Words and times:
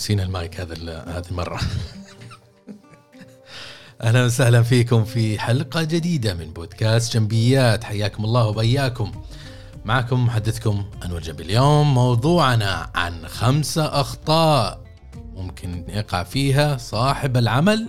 نسينا 0.00 0.22
المايك 0.22 0.60
هذا 0.60 0.74
هذه 1.08 1.24
المرة. 1.30 1.60
أهلا 4.02 4.24
وسهلا 4.24 4.62
فيكم 4.62 5.04
في 5.04 5.38
حلقة 5.38 5.82
جديدة 5.82 6.34
من 6.34 6.52
بودكاست 6.52 7.14
جنبيات. 7.14 7.84
حياكم 7.84 8.24
الله 8.24 8.46
وبياكم. 8.46 9.12
معكم 9.84 10.26
محدثكم 10.26 10.84
أنور 11.04 11.20
جنبي. 11.20 11.42
اليوم 11.42 11.94
موضوعنا 11.94 12.90
عن 12.94 13.28
خمسة 13.28 14.00
أخطاء 14.00 14.84
ممكن 15.34 15.84
يقع 15.88 16.22
فيها 16.22 16.76
صاحب 16.76 17.36
العمل 17.36 17.88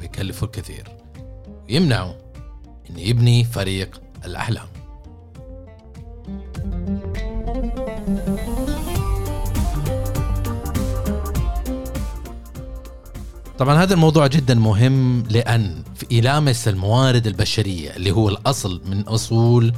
ويكلفه 0.00 0.44
الكثير. 0.44 0.88
ويمنعه 1.68 2.16
انه 2.90 3.00
يبني 3.00 3.44
فريق 3.44 4.00
الأحلام. 4.24 4.71
طبعا 13.62 13.82
هذا 13.82 13.94
الموضوع 13.94 14.26
جدا 14.26 14.54
مهم 14.54 15.22
لأن 15.30 15.82
يلامس 16.10 16.68
الموارد 16.68 17.26
البشرية 17.26 17.96
اللي 17.96 18.10
هو 18.10 18.28
الأصل 18.28 18.82
من 18.86 19.00
أصول 19.00 19.72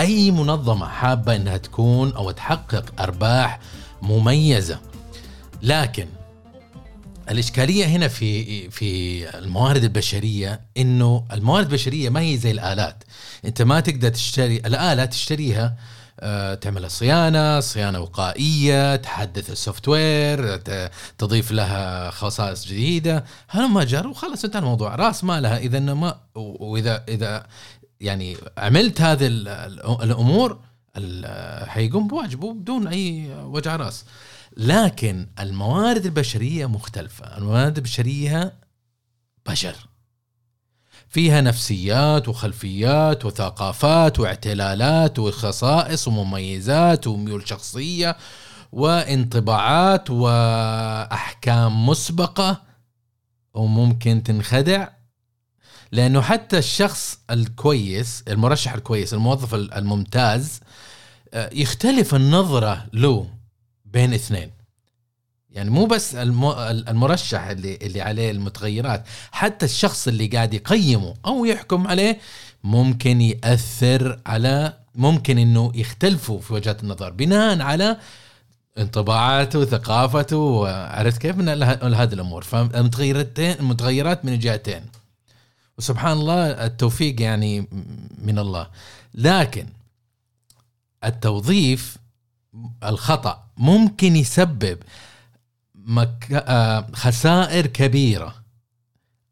أي 0.00 0.30
منظمة 0.30 0.86
حابة 0.86 1.36
إنها 1.36 1.56
تكون 1.56 2.12
أو 2.12 2.30
تحقق 2.30 3.00
أرباح 3.00 3.60
مميزة. 4.02 4.80
لكن 5.62 6.06
الإشكالية 7.30 7.84
هنا 7.84 8.08
في 8.08 8.70
في 8.70 9.38
الموارد 9.38 9.84
البشرية 9.84 10.60
إنه 10.76 11.24
الموارد 11.32 11.66
البشرية 11.66 12.08
ما 12.08 12.20
هي 12.20 12.36
زي 12.36 12.50
الآلات. 12.50 13.04
أنت 13.44 13.62
ما 13.62 13.80
تقدر 13.80 14.08
تشتري 14.08 14.56
الآلة 14.56 15.04
تشتريها 15.04 15.76
آه، 16.22 16.54
تعمل 16.54 16.90
صيانة 16.90 17.60
صيانة 17.60 18.00
وقائية 18.00 18.96
تحدث 18.96 19.50
السوفت 19.50 19.88
وير 19.88 20.56
تضيف 21.18 21.52
لها 21.52 22.10
خصائص 22.10 22.66
جديدة. 22.66 23.24
هذا 23.48 23.66
ما 23.66 23.84
جر 23.84 24.06
وخلص 24.06 24.44
انتهى 24.44 24.60
الموضوع. 24.60 24.94
راس 24.94 25.24
مالها 25.24 25.58
إذا 25.58 25.80
ما 25.80 26.20
واذا 26.34 27.04
إذا 27.08 27.46
يعني 28.00 28.36
عملت 28.58 29.00
هذه 29.00 29.26
الأمور 30.02 30.58
حيقوم 31.66 32.08
بواجبه 32.08 32.52
بدون 32.52 32.86
أي 32.88 33.34
وجع 33.34 33.76
رأس. 33.76 34.04
لكن 34.56 35.26
الموارد 35.40 36.04
البشرية 36.04 36.66
مختلفة. 36.66 37.36
الموارد 37.38 37.76
البشرية 37.76 38.54
بشر. 39.46 39.89
فيها 41.10 41.40
نفسيات 41.40 42.28
وخلفيات 42.28 43.24
وثقافات 43.24 44.20
واعتلالات 44.20 45.18
وخصائص 45.18 46.08
ومميزات 46.08 47.06
وميول 47.06 47.48
شخصية 47.48 48.16
وانطباعات 48.72 50.10
وأحكام 50.10 51.86
مسبقة 51.86 52.62
وممكن 53.54 54.22
تنخدع. 54.22 54.88
لأنه 55.92 56.20
حتى 56.20 56.58
الشخص 56.58 57.18
الكويس 57.30 58.24
المرشح 58.28 58.74
الكويس 58.74 59.14
الموظف 59.14 59.54
الممتاز 59.54 60.60
آه، 61.34 61.50
يختلف 61.52 62.14
النظرة 62.14 62.86
له 62.92 63.30
بين 63.84 64.14
اثنين. 64.14 64.59
يعني 65.52 65.70
مو 65.70 65.86
بس 65.86 66.14
المرشح 66.14 67.42
اللي 67.46 67.78
اللي 67.82 68.00
عليه 68.00 68.30
المتغيرات 68.30 69.04
حتى 69.32 69.66
الشخص 69.66 70.08
اللي 70.08 70.26
قاعد 70.26 70.54
يقيمه 70.54 71.14
أو 71.26 71.44
يحكم 71.44 71.86
عليه 71.86 72.18
ممكن 72.64 73.20
يأثر 73.20 74.20
على 74.26 74.76
ممكن 74.94 75.38
إنه 75.38 75.72
يختلفوا 75.74 76.40
في 76.40 76.52
وجهات 76.52 76.82
النظر 76.82 77.10
بناء 77.10 77.62
على 77.62 77.96
انطباعاته 78.78 79.58
وثقافته 79.58 80.68
عرفت 80.68 81.20
كيف 81.20 81.36
من 81.36 81.48
هذه 81.94 82.12
الأمور. 82.12 82.42
فالمتغيرتين 82.42 83.56
من 84.24 84.32
الجهتين 84.32 84.82
وسبحان 85.78 86.12
الله 86.12 86.66
التوفيق 86.66 87.22
يعني 87.22 87.68
من 88.18 88.38
الله. 88.38 88.66
لكن 89.14 89.66
التوظيف 91.04 91.96
الخطأ 92.84 93.44
ممكن 93.56 94.16
يسبب 94.16 94.78
مك... 95.86 96.26
آه 96.32 96.86
خسائر 96.92 97.66
كبيرة 97.66 98.34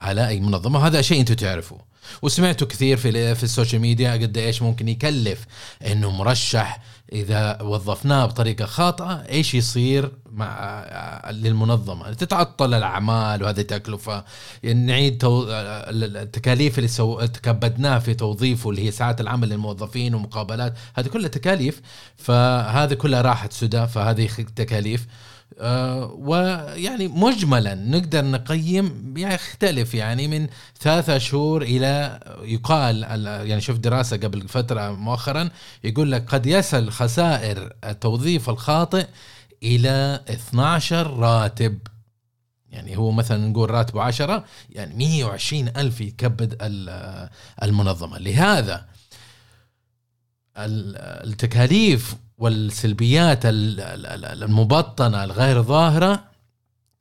على 0.00 0.28
أي 0.28 0.40
منظمة. 0.40 0.86
هذا 0.86 1.02
شيء 1.02 1.20
أنتم 1.20 1.34
تعرفوه. 1.34 1.88
وسمعتوا 2.22 2.66
كثير 2.66 2.96
في 2.96 3.34
في 3.34 3.44
السوشيال 3.44 3.82
ميديا 3.82 4.12
قد 4.12 4.38
إيش 4.38 4.62
ممكن 4.62 4.88
يكلف 4.88 5.46
إنه 5.86 6.10
مرشح 6.10 6.80
إذا 7.12 7.62
وظفناه 7.62 8.26
بطريقة 8.26 8.66
خاطئة 8.66 9.26
إيش 9.28 9.54
يصير 9.54 10.12
مع 10.30 10.46
آه، 10.58 11.32
للمنظمة؟ 11.32 12.12
تتعطل 12.12 12.74
الأعمال 12.74 13.42
وهذه 13.42 13.60
تكلفة. 13.60 14.24
يعني 14.62 14.86
نعيد 14.86 15.18
تو... 15.18 15.46
التكاليف 15.48 16.78
اللي 16.78 16.88
سو... 16.88 17.20
تكبدناها 17.20 17.98
في 17.98 18.14
توظيفه 18.14 18.70
اللي 18.70 18.86
هي 18.86 18.90
ساعات 18.90 19.20
العمل 19.20 19.48
للموظفين 19.48 20.14
ومقابلات. 20.14 20.74
هذه 20.94 21.06
كلها 21.06 21.28
تكاليف 21.28 21.80
فهذه 22.16 22.94
كلها 22.94 23.22
راحت 23.22 23.52
سدى 23.52 23.86
فهذه 23.86 24.26
تكاليف. 24.56 25.02
آه، 25.02 25.27
ويعني 25.60 27.08
مجملا 27.08 27.74
نقدر 27.74 28.24
نقيم 28.24 29.14
يختلف 29.16 29.94
يعني 29.94 30.28
من 30.28 30.46
ثلاثة 30.80 31.18
شهور 31.18 31.62
إلى 31.62 32.20
يقال 32.42 33.02
يعني 33.22 33.60
شوف 33.60 33.78
دراسة 33.78 34.16
قبل 34.16 34.48
فترة 34.48 34.90
مؤخرا 34.90 35.50
يقول 35.84 36.12
لك 36.12 36.34
قد 36.34 36.46
يصل 36.46 36.90
خسائر 36.90 37.72
التوظيف 37.84 38.50
الخاطئ 38.50 39.06
إلى 39.62 40.20
12 40.28 41.16
راتب. 41.16 41.78
يعني 42.70 42.96
هو 42.96 43.10
مثلا 43.10 43.48
نقول 43.48 43.70
راتبه 43.70 44.02
10 44.02 44.44
يعني 44.70 44.94
120 44.94 45.68
ألف 45.68 46.00
يكبد 46.00 46.56
المنظمة. 47.62 48.18
لهذا 48.18 48.86
التكاليف 50.56 52.14
والسلبيات 52.38 53.40
المبطنة 53.44 55.24
الغير 55.24 55.62
ظاهرة 55.62 56.24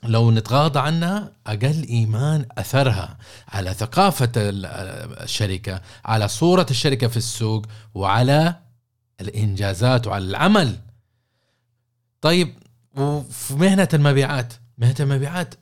لو 0.03 0.31
نتغاضى 0.31 0.80
عنها 0.80 1.31
أقل 1.48 1.88
إيمان 1.90 2.46
أثرها 2.58 3.18
على 3.48 3.74
ثقافة 3.74 4.31
الشركة 4.38 5.81
على 6.06 6.28
صورة 6.28 6.66
الشركة 6.72 7.08
في 7.08 7.18
السوق 7.18 7.66
وعلى 7.94 8.56
الإنجازات 9.22 10.08
وعلى 10.08 10.25
العمل. 10.25 10.80
طيب 12.22 12.54
وفي 12.96 13.54
مهنة 13.54 13.90
المبيعات؟ 13.94 14.54
مهنة 14.78 14.96
المبيعات 15.00 15.56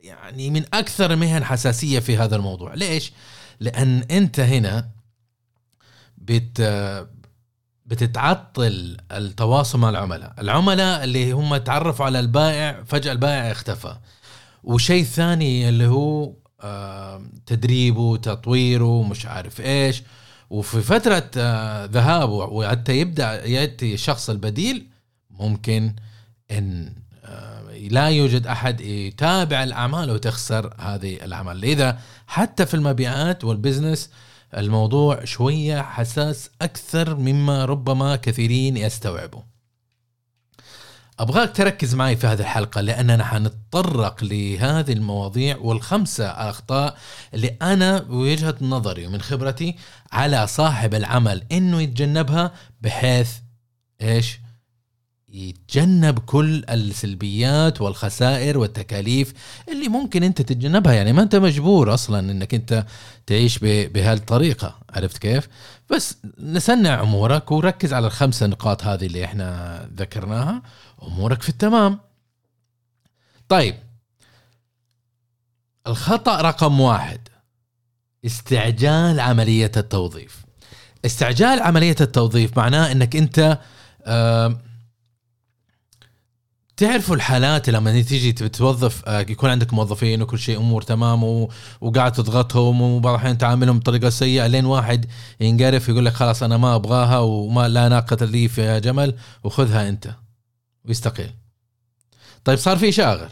يعني 0.00 0.50
من 0.50 0.64
أكثر 0.74 1.12
المهن 1.12 1.44
حساسية 1.44 1.98
في 1.98 2.16
هذا 2.16 2.36
الموضوع. 2.36 2.74
ليش؟ 2.74 3.12
لأن 3.60 4.02
أنت 4.10 4.40
هنا 4.40 4.88
بت 6.18 6.60
بتتعطل 7.92 8.96
التواصل 9.12 9.78
مع 9.78 9.90
العملاء. 9.90 10.34
العملاء 10.38 11.04
اللي 11.04 11.32
هم 11.32 11.56
تعرفوا 11.56 12.06
على 12.06 12.20
البائع 12.20 12.82
فجأة 12.86 13.12
البائع 13.12 13.50
اختفى. 13.50 13.96
وشيء 14.64 15.04
ثاني 15.04 15.68
اللي 15.68 15.86
هو 15.86 16.32
تدريبه 17.46 18.16
تطويره 18.16 19.02
مش 19.02 19.26
عارف 19.26 19.60
إيش. 19.60 20.02
وفي 20.50 20.80
فترة 20.80 21.30
آه، 21.36 21.84
ذهابه 21.84 22.32
وحتى 22.32 22.98
يبدأ 22.98 23.46
يأتي 23.46 23.94
الشخص 23.94 24.30
البديل 24.30 24.86
ممكن 25.30 25.94
إن 26.50 26.92
آه، 27.24 27.62
لا 27.90 28.08
يوجد 28.08 28.46
أحد 28.46 28.80
يتابع 28.80 29.62
الأعمال 29.62 30.10
وتخسر 30.10 30.74
هذه 30.78 31.14
الاعمال 31.24 31.60
لذا 31.60 31.98
حتى 32.26 32.66
في 32.66 32.74
المبيعات 32.74 33.44
والبزنس 33.44 34.10
الموضوع 34.56 35.24
شوية 35.24 35.82
حساس 35.82 36.50
أكثر 36.62 37.16
مما 37.16 37.64
ربما 37.64 38.16
كثيرين 38.16 38.76
يستوعبوا. 38.76 39.42
أبغاك 41.18 41.56
تركز 41.56 41.94
معي 41.94 42.16
في 42.16 42.26
هذه 42.26 42.40
الحلقة 42.40 42.80
لأننا 42.80 43.24
حنتطرق 43.24 44.24
لهذه 44.24 44.92
المواضيع 44.92 45.56
والخمسة 45.56 46.26
أخطاء 46.26 46.96
اللي 47.34 47.56
أنا 47.62 47.98
بوجهة 47.98 48.54
نظري 48.60 49.06
ومن 49.06 49.22
خبرتي 49.22 49.76
على 50.12 50.46
صاحب 50.46 50.94
العمل 50.94 51.44
إنه 51.52 51.82
يتجنبها 51.82 52.52
بحيث 52.80 53.32
إيش؟ 54.02 54.41
يتجنب 55.32 56.18
كل 56.18 56.64
السلبيات 56.70 57.80
والخسائر 57.80 58.58
والتكاليف 58.58 59.32
اللي 59.68 59.88
ممكن 59.88 60.22
انت 60.22 60.42
تتجنبها. 60.42 60.92
يعني 60.92 61.12
ما 61.12 61.22
انت 61.22 61.36
مجبور 61.36 61.94
أصلا 61.94 62.30
انك 62.32 62.54
انت 62.54 62.86
تعيش 63.26 63.58
بهالطريقة. 63.62 64.78
عرفت 64.90 65.18
كيف؟ 65.18 65.48
بس 65.90 66.16
نسنع 66.38 67.02
أمورك 67.02 67.52
وركز 67.52 67.92
على 67.92 68.06
الخمسه 68.06 68.46
نقاط 68.46 68.84
هذه 68.84 69.06
اللي 69.06 69.24
إحنا 69.24 69.88
ذكرناها. 69.96 70.62
أمورك 71.02 71.42
في 71.42 71.48
التمام. 71.48 71.98
طيب. 73.48 73.74
الخطأ 75.86 76.40
رقم 76.40 76.80
واحد. 76.80 77.20
استعجال 78.26 79.20
عملية 79.20 79.72
التوظيف. 79.76 80.44
استعجال 81.04 81.62
عملية 81.62 81.96
التوظيف 82.00 82.56
معناه 82.56 82.92
إنك 82.92 83.16
أنت 83.16 83.58
آه 84.04 84.60
تعرفوا 86.76 87.16
الحالات 87.16 87.70
لما 87.70 88.02
تيجي 88.02 88.32
توظف 88.32 89.02
آه، 89.06 89.20
يكون 89.20 89.50
عندك 89.50 89.74
موظفين 89.74 90.22
وكل 90.22 90.38
شيء 90.38 90.58
أمور 90.58 90.82
تمام. 90.82 91.48
وقاعد 91.80 92.12
تضغطهم 92.12 92.82
وبعض 92.82 93.14
الاحيان 93.14 93.38
تعاملهم 93.38 93.78
بطريقة 93.78 94.10
سيئة 94.10 94.46
لين 94.46 94.64
واحد 94.64 95.06
ينقرف 95.40 95.88
يقول 95.88 96.04
لك 96.06 96.12
خلاص 96.12 96.42
أنا 96.42 96.56
ما 96.56 96.74
أبغاها 96.74 97.18
وما 97.18 97.68
لا 97.68 97.88
ناقة 97.88 98.26
لي 98.26 98.48
في 98.48 98.80
جمل 98.80 99.14
وخذها 99.44 99.88
أنت 99.88 100.14
ويستقيل. 100.84 101.30
طيب 102.44 102.58
صار 102.58 102.76
في 102.76 102.92
شاغر 102.92 103.28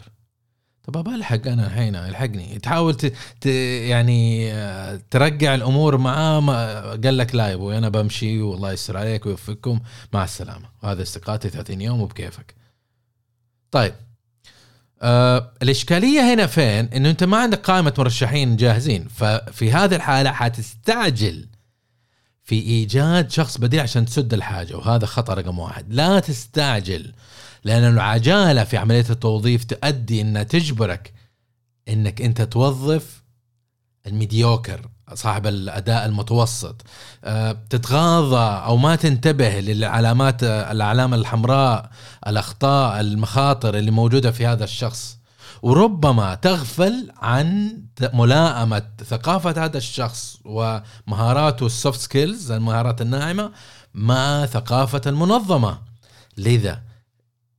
طب 0.83 1.07
ألحق 1.07 1.47
أنا 1.47 1.67
الحين 1.67 1.95
ألحقني. 1.95 2.59
تحاول 2.59 2.95
ت... 2.95 3.13
ت... 3.41 3.45
يعني 3.85 4.51
آه، 4.53 4.99
ترجع 5.11 5.55
الأمور 5.55 5.97
معاه 5.97 6.39
ما... 6.39 6.81
قال 6.81 7.17
لك 7.17 7.35
لا 7.35 7.47
يا 7.49 7.53
أبوي 7.53 7.77
أنا 7.77 7.89
بمشي 7.89 8.41
والله 8.41 8.71
يستر 8.71 8.97
عليك 8.97 9.25
ويوفقكم. 9.25 9.79
مع 10.13 10.23
السلامة. 10.23 10.65
وهذا 10.83 11.01
استقالتي 11.01 11.49
30 11.49 11.81
يوم 11.81 12.01
وبكيفك. 12.01 12.60
طيب. 13.71 13.93
آه 15.01 15.51
الإشكالية 15.61 16.33
هنا 16.33 16.47
فين؟ 16.47 16.85
إنه 16.85 17.09
أنت 17.09 17.23
ما 17.23 17.37
عندك 17.37 17.59
قائمة 17.59 17.93
مرشحين 17.97 18.55
جاهزين 18.55 19.07
ففي 19.07 19.71
هذه 19.71 19.95
الحالة 19.95 20.31
حتستعجل 20.31 21.47
في 22.43 22.55
إيجاد 22.55 23.31
شخص 23.31 23.57
بديل 23.57 23.79
عشان 23.79 24.05
تسد 24.05 24.33
الحاجة 24.33 24.77
وهذا 24.77 25.05
خطأ 25.05 25.33
رقم 25.33 25.59
واحد. 25.59 25.93
لا 25.93 26.19
تستعجل 26.19 27.13
لأن 27.63 27.83
العجالة 27.83 28.63
في 28.63 28.77
عملية 28.77 29.05
التوظيف 29.09 29.63
تؤدي 29.63 30.21
إنها 30.21 30.43
تجبرك 30.43 31.13
إنك 31.87 32.21
أنت 32.21 32.41
توظف 32.41 33.23
الميديوكر. 34.07 34.89
صاحب 35.13 35.47
الأداء 35.47 36.05
المتوسط. 36.05 36.81
آه، 37.23 37.57
تتغاضى 37.69 38.65
أو 38.65 38.77
ما 38.77 38.95
تنتبه 38.95 39.59
للعلامات 39.59 40.43
العلامه 40.43 41.17
الحمراء 41.17 41.89
الأخطاء 42.27 42.99
المخاطر 42.99 43.77
اللي 43.77 43.91
موجودة 43.91 44.31
في 44.31 44.45
هذا 44.45 44.63
الشخص. 44.63 45.17
وربما 45.61 46.35
تغفل 46.35 47.11
عن 47.17 47.77
ملائمة 48.13 48.81
ثقافة 49.05 49.65
هذا 49.65 49.77
الشخص 49.77 50.37
ومهاراته 50.45 51.65
ال 51.65 51.72
soft 51.72 51.99
skills 51.99 52.51
المهارات 52.51 53.01
الناعمة 53.01 53.51
مع 53.93 54.45
ثقافة 54.45 55.01
المنظمة. 55.07 55.77
لذا 56.37 56.81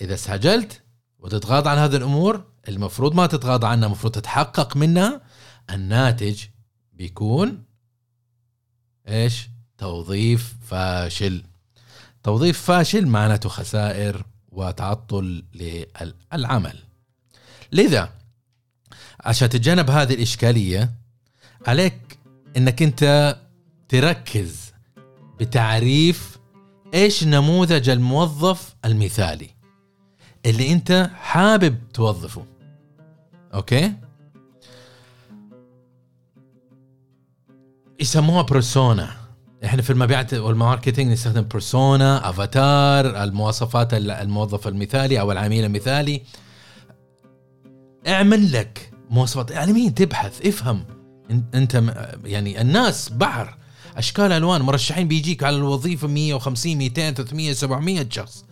إذا 0.01 0.15
استعجلت 0.15 0.83
وتتغاضى 1.19 1.71
عن 1.71 1.79
هذه 1.79 1.97
الأمور 1.97 2.45
المفروض 2.69 3.15
ما 3.15 3.27
تتغاضى 3.27 3.67
عنها 3.67 3.87
المفروض 3.87 4.13
تتحقق 4.13 4.77
منها 4.77 5.21
الناتج 5.71 6.45
بيكون 7.03 7.65
إيش؟ 9.09 9.49
توظيف 9.79 10.55
فاشل. 10.67 11.43
توظيف 12.23 12.63
فاشل 12.63 13.07
معناته 13.07 13.49
خسائر 13.49 14.25
وتعطل 14.53 15.45
للعمل. 15.55 16.79
لذا 17.73 18.13
عشان 19.21 19.49
تتجنب 19.49 19.91
هذه 19.91 20.15
الإشكالية 20.15 20.91
عليك 21.67 22.19
إنك 22.57 22.83
أنت 22.83 23.37
تركز 23.89 24.73
بتعريف 25.41 26.39
إيش 26.95 27.25
نموذج 27.25 27.89
الموظف 27.89 28.75
المثالي 28.85 29.51
اللي 30.47 30.73
أنت 30.73 31.11
حابب 31.15 31.79
توظفه. 31.95 32.47
okay؟ 33.55 33.93
يسموها 38.03 38.43
persona 38.43 39.09
إحنا 39.65 39.83
في 39.83 39.91
المبيعات 39.91 40.35
وال 40.35 40.49
marketing 40.49 41.13
نستخدم 41.13 41.43
persona 41.43 42.31
avatar 42.31 43.23
المواصفات 43.25 43.95
الموظف 43.95 44.69
المثالي 44.69 45.21
أو 45.21 45.33
العميل 45.33 45.65
المثالي. 45.65 46.23
اعمل 48.09 48.53
لك 48.53 48.93
مواصفات. 49.11 49.51
يعني 49.51 49.73
مين؟ 49.73 49.95
تبحث 49.95 50.47
افهم. 50.47 50.85
أنت 51.55 51.83
يعني 52.25 52.61
الناس 52.61 53.09
بحر 53.09 53.57
أشكال 53.97 54.33
ألوان 54.33 54.61
مرشحين 54.63 55.09
بيجيك 55.09 55.43
على 55.43 55.57
الوظيفة 55.57 56.09
150 56.09 56.77
200 56.77 57.11
300 57.11 57.53
700 57.53 58.07
شخص. 58.11 58.45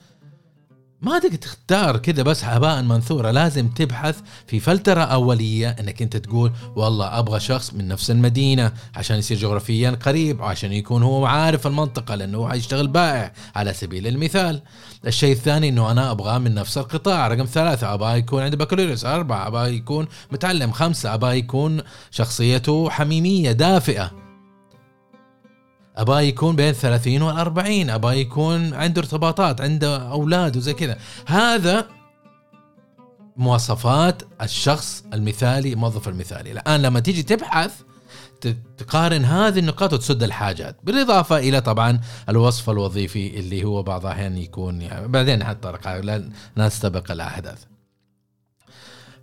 ما 1.02 1.18
تقدر 1.18 1.36
تختار 1.36 1.96
كذا 1.96 2.22
بس 2.22 2.44
هباء 2.44 2.82
منثورة. 2.82 3.30
لازم 3.30 3.68
تبحث 3.68 4.20
في 4.46 4.60
فلترة 4.60 5.00
أولية 5.00 5.68
أنك 5.68 6.02
أنت 6.02 6.16
تقول 6.16 6.52
والله 6.76 7.18
أبغى 7.18 7.40
شخص 7.40 7.74
من 7.74 7.88
نفس 7.88 8.10
المدينة 8.10 8.72
عشان 8.94 9.18
يصير 9.18 9.38
جغرافيا 9.38 9.90
قريب 9.90 10.40
وعشان 10.40 10.72
يكون 10.72 11.02
هو 11.02 11.26
عارف 11.26 11.66
المنطقة 11.66 12.14
لأنه 12.14 12.38
هو 12.38 12.48
حيشتغل 12.48 12.88
بائع 12.88 13.32
على 13.54 13.74
سبيل 13.74 14.06
المثال. 14.06 14.62
الشيء 15.06 15.32
الثاني 15.32 15.68
أنه 15.68 15.90
أنا 15.90 16.10
أبغى 16.10 16.38
من 16.38 16.54
نفس 16.54 16.78
القطاع. 16.78 17.28
رقم 17.28 17.44
ثلاثة 17.44 17.94
أبغى 17.94 18.18
يكون 18.18 18.42
عنده 18.42 18.56
بكالوريوس. 18.56 19.04
أربعة 19.04 19.46
أبغى 19.46 19.76
يكون 19.76 20.06
متعلم. 20.32 20.72
خمسة 20.72 21.14
أبغى 21.14 21.38
يكون 21.38 21.82
شخصيته 22.10 22.90
حميمية 22.90 23.52
دافئة. 23.52 24.29
أبغى 26.00 26.28
يكون 26.28 26.56
بين 26.56 26.72
30 26.72 27.22
و 27.22 27.30
40 27.30 27.90
أبغى 27.90 28.20
يكون 28.20 28.74
عنده 28.74 29.00
ارتباطات 29.00 29.60
عنده 29.60 30.10
أولاد 30.10 30.56
وزي 30.56 30.72
كذا. 30.72 30.98
هذا 31.26 31.86
مواصفات 33.36 34.22
الشخص 34.42 35.04
المثالي 35.14 35.72
الموظف 35.72 36.08
المثالي. 36.08 36.52
الآن 36.52 36.82
لما 36.82 37.00
تيجي 37.00 37.22
تبحث 37.22 37.72
تقارن 38.78 39.24
هذه 39.24 39.58
النقاط 39.58 39.92
وتسد 39.92 40.22
الحاجات. 40.22 40.76
بالإضافة 40.84 41.38
إلى 41.38 41.60
طبعا 41.60 42.00
الوصف 42.28 42.70
الوظيفي 42.70 43.38
اللي 43.40 43.64
هو 43.64 43.82
بعض 43.82 44.06
الاحيان 44.06 44.36
يكون 44.38 44.82
يعني 44.82 45.08
بعدين 45.08 45.44
حتطرق 45.44 46.00
لا 46.00 46.30
نستبق 46.56 47.10
الأحداث. 47.10 47.58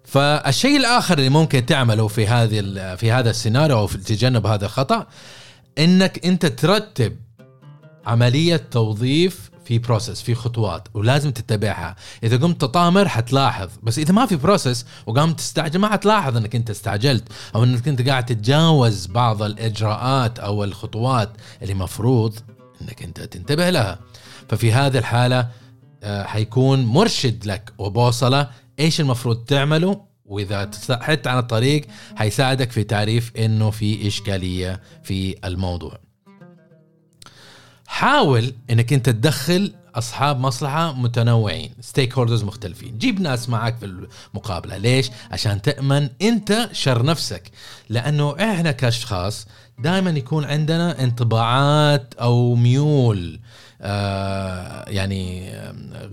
فالشيء 0.03 0.77
الآخر 0.77 1.17
اللي 1.17 1.29
ممكن 1.29 1.65
تعمله 1.65 2.07
في 2.07 2.27
هذه 2.27 2.59
في 2.95 3.11
هذا 3.11 3.29
السيناريو 3.29 3.77
أو 3.77 3.87
في 3.87 3.97
تجنب 3.97 4.45
هذا 4.45 4.65
الخطأ 4.65 5.07
إنك 5.79 6.25
أنت 6.25 6.45
ترتب 6.45 7.17
عملية 8.05 8.57
توظيف 8.71 9.51
في 9.65 9.79
process 9.79 10.21
في 10.21 10.35
خطوات 10.35 10.87
ولازم 10.93 11.31
تتبعها. 11.31 11.95
إذا 12.23 12.37
قمت 12.37 12.61
تطامر 12.61 13.07
حتلاحظ. 13.07 13.69
بس 13.83 13.99
إذا 13.99 14.13
ما 14.13 14.25
في 14.25 14.35
process 14.35 14.85
وقامت 15.05 15.37
تستعجل 15.37 15.79
ما 15.79 15.89
حتلاحظ 15.89 16.37
إنك 16.37 16.55
أنت 16.55 16.69
استعجلت 16.69 17.23
أو 17.55 17.63
إنك 17.63 17.87
أنت 17.87 18.09
قاعد 18.09 18.25
تتجاوز 18.25 19.05
بعض 19.05 19.43
الإجراءات 19.43 20.39
أو 20.39 20.63
الخطوات 20.63 21.29
اللي 21.61 21.73
مفروض 21.73 22.39
إنك 22.81 23.03
أنت 23.03 23.19
تنتبه 23.19 23.69
لها. 23.69 23.99
ففي 24.49 24.73
هذه 24.73 24.97
الحالة 24.97 25.47
آه، 26.03 26.23
حيكون 26.23 26.85
مرشد 26.85 27.45
لك 27.45 27.73
وبوصلة 27.77 28.49
إيش 28.79 29.01
المفروض 29.01 29.45
تعمله 29.45 30.06
وإذا 30.27 30.71
حت 30.89 31.27
عن 31.27 31.37
الطريق 31.37 31.85
حيساعدك 32.15 32.71
في 32.71 32.83
تعريف 32.83 33.31
إنه 33.37 33.69
في 33.69 34.07
إشكالية 34.07 34.81
في 35.03 35.35
الموضوع. 35.45 35.99
حاول 37.87 38.53
إنك 38.69 38.93
أنت 38.93 39.09
تدخل 39.09 39.73
أصحاب 39.95 40.39
مصلحة 40.39 40.93
متنوعين 40.93 41.71
ستيك 41.81 42.17
هولدرز 42.17 42.43
مختلفين. 42.43 42.97
جيب 42.97 43.21
ناس 43.21 43.49
معك 43.49 43.77
في 43.77 44.07
المقابلة. 44.33 44.77
ليش؟ 44.77 45.09
عشان 45.31 45.61
تأمن 45.61 46.09
أنت 46.21 46.69
شر 46.71 47.05
نفسك. 47.05 47.51
لأنه 47.89 48.35
إحنا 48.39 48.71
كأشخاص 48.71 49.47
دائما 49.79 50.09
يكون 50.09 50.45
عندنا 50.45 51.03
انطباعات 51.03 52.13
أو 52.13 52.55
ميول. 52.55 53.39
يعني 54.87 55.51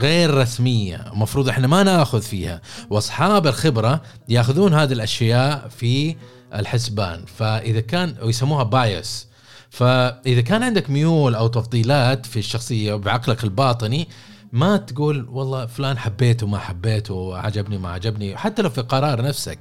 غير 0.01 0.35
رسمية 0.35 1.13
المفروض 1.13 1.49
إحنا 1.49 1.67
ما 1.67 1.83
ناخذ 1.83 2.23
فيها. 2.23 2.61
وأصحاب 2.91 3.47
الخبرة 3.47 4.03
يأخذون 4.29 4.75
هذه 4.75 4.93
الأشياء 4.93 5.69
في 5.69 6.17
الحسبان. 6.55 7.25
فإذا 7.39 7.81
كان 7.81 8.17
ويسموها 8.23 8.63
بايس 8.63 9.29
فإذا 9.71 10.41
كان 10.41 10.63
عندك 10.63 10.91
ميول 10.91 11.35
أو 11.35 11.47
تفضيلات 11.47 12.27
في 12.27 12.39
الشخصية 12.39 12.95
بعقلك 12.95 13.45
الباطني 13.45 14.09
ما 14.53 14.77
تقول 14.77 15.29
والله 15.29 15.67
فلان 15.67 15.99
حبيته 15.99 16.47
ما 16.47 16.59
حبيته 16.59 17.37
عجبني 17.37 17.79
ما 17.79 17.89
عجبني. 17.93 18.37
حتى 18.37 18.63
لو 18.63 18.71
في 18.71 18.81
قرار 18.81 19.23
نفسك. 19.23 19.59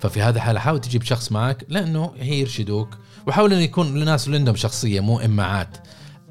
ففي 0.00 0.22
هذا 0.22 0.36
الحالة 0.36 0.60
حاول 0.60 0.80
تجيب 0.80 1.02
شخص 1.02 1.32
معك 1.32 1.64
لأنه 1.68 2.12
هي 2.18 2.40
يرشدوك. 2.40 2.88
وحاول 3.26 3.52
انه 3.52 3.62
يكون 3.62 3.86
اللي 3.86 4.36
عندهم 4.36 4.56
شخصية 4.56 5.00
مو 5.00 5.20
امعات 5.20 5.76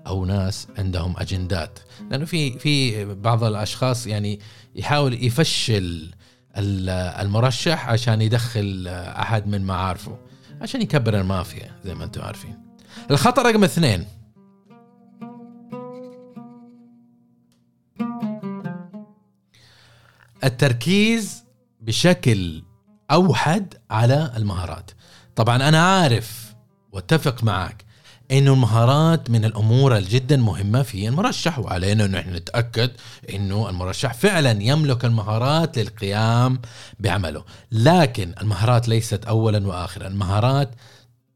أو 0.07 0.25
ناس 0.25 0.67
عندهم 0.77 1.13
أجندات. 1.17 1.79
لأنه 2.09 2.25
في 2.25 2.59
في 2.59 3.05
بعض 3.05 3.43
الأشخاص 3.43 4.07
يعني 4.07 4.39
يحاول 4.75 5.25
يفشل 5.25 6.11
المرشح 6.57 7.89
عشان 7.89 8.21
يدخل 8.21 8.87
أحد 8.87 9.47
من 9.47 9.61
معارفه 9.65 10.17
عشان 10.61 10.81
يكبر 10.81 11.19
المافيا 11.19 11.71
زي 11.85 11.95
ما 11.95 12.03
أنتم 12.03 12.21
عارفين. 12.21 12.57
الخطأ 13.11 13.41
رقم 13.41 13.63
اثنين. 13.63 14.05
التركيز 20.43 21.43
بشكل 21.81 22.63
أوحد 23.11 23.73
على 23.91 24.33
المهارات. 24.37 24.91
طبعا 25.35 25.69
أنا 25.69 25.81
عارف 25.81 26.55
وأتفق 26.91 27.43
معك 27.43 27.85
إنه 28.31 28.53
المهارات 28.53 29.29
من 29.29 29.45
الأمور 29.45 29.97
الجدا 29.97 30.37
مهمة 30.37 30.81
في 30.81 31.07
المرشح 31.07 31.59
وعلينا 31.59 32.05
إنه 32.05 32.19
إحنا 32.19 32.37
نتأكد 32.37 32.91
إنه 33.33 33.69
المرشح 33.69 34.13
فعلا 34.13 34.63
يملك 34.63 35.05
المهارات 35.05 35.77
للقيام 35.77 36.61
بعمله. 36.99 37.43
لكن 37.71 38.33
المهارات 38.41 38.87
ليست 38.87 39.25
اولا 39.25 39.67
واخرا. 39.67 40.07
المهارات 40.07 40.71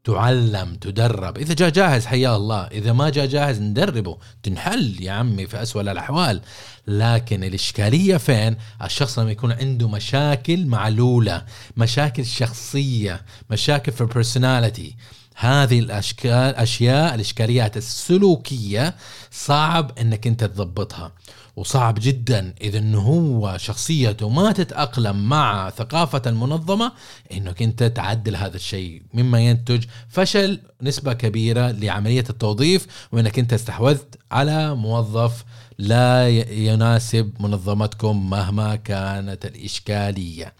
تعلم 0.04 0.74
تدرب. 0.74 1.38
إذا 1.38 1.54
جاء 1.54 1.70
جاهز 1.70 2.06
حيا 2.06 2.36
الله. 2.36 2.66
إذا 2.66 2.92
ما 2.92 3.10
جاء 3.10 3.26
جاهز 3.26 3.60
ندربه. 3.60 4.18
تنحل 4.42 4.96
يا 5.00 5.12
عمي 5.12 5.46
في 5.46 5.62
أسوأ 5.62 5.80
الأحوال. 5.82 6.40
لكن 6.86 7.44
الإشكالية 7.44 8.16
فين؟ 8.16 8.56
الشخص 8.84 9.18
لما 9.18 9.30
يكون 9.30 9.52
عنده 9.52 9.88
مشاكل 9.88 10.66
معلولة 10.66 11.44
مشاكل 11.76 12.26
شخصية 12.26 13.22
مشاكل 13.50 13.92
في 13.92 14.00
البرسوناليتي 14.00 14.96
هذه 15.40 15.78
الاشكال 15.78 16.56
اشياء 16.56 17.14
الإشكاليات 17.14 17.76
السلوكية 17.76 18.94
صعب 19.30 19.98
إنك 20.00 20.26
أنت 20.26 20.44
تضبطها. 20.44 21.12
وصعب 21.56 21.94
جدا 22.00 22.54
إذا 22.60 22.78
إنه 22.78 23.00
هو 23.00 23.56
شخصيته 23.58 24.28
ما 24.28 24.52
تتأقلم 24.52 25.28
مع 25.28 25.70
ثقافة 25.70 26.22
المنظمة 26.26 26.92
إنك 27.32 27.62
أنت 27.62 27.82
تعدل 27.82 28.36
هذا 28.36 28.56
الشيء. 28.56 29.02
مما 29.14 29.40
ينتج 29.40 29.84
فشل 30.08 30.60
نسبة 30.82 31.12
كبيرة 31.12 31.70
لعملية 31.70 32.24
التوظيف 32.30 32.86
وإنك 33.12 33.38
أنت 33.38 33.52
استحوذت 33.52 34.18
على 34.32 34.74
موظف 34.74 35.44
لا 35.78 36.28
يناسب 36.50 37.32
منظمتكم 37.40 38.30
مهما 38.30 38.76
كانت 38.76 39.46
الإشكالية. 39.46 40.52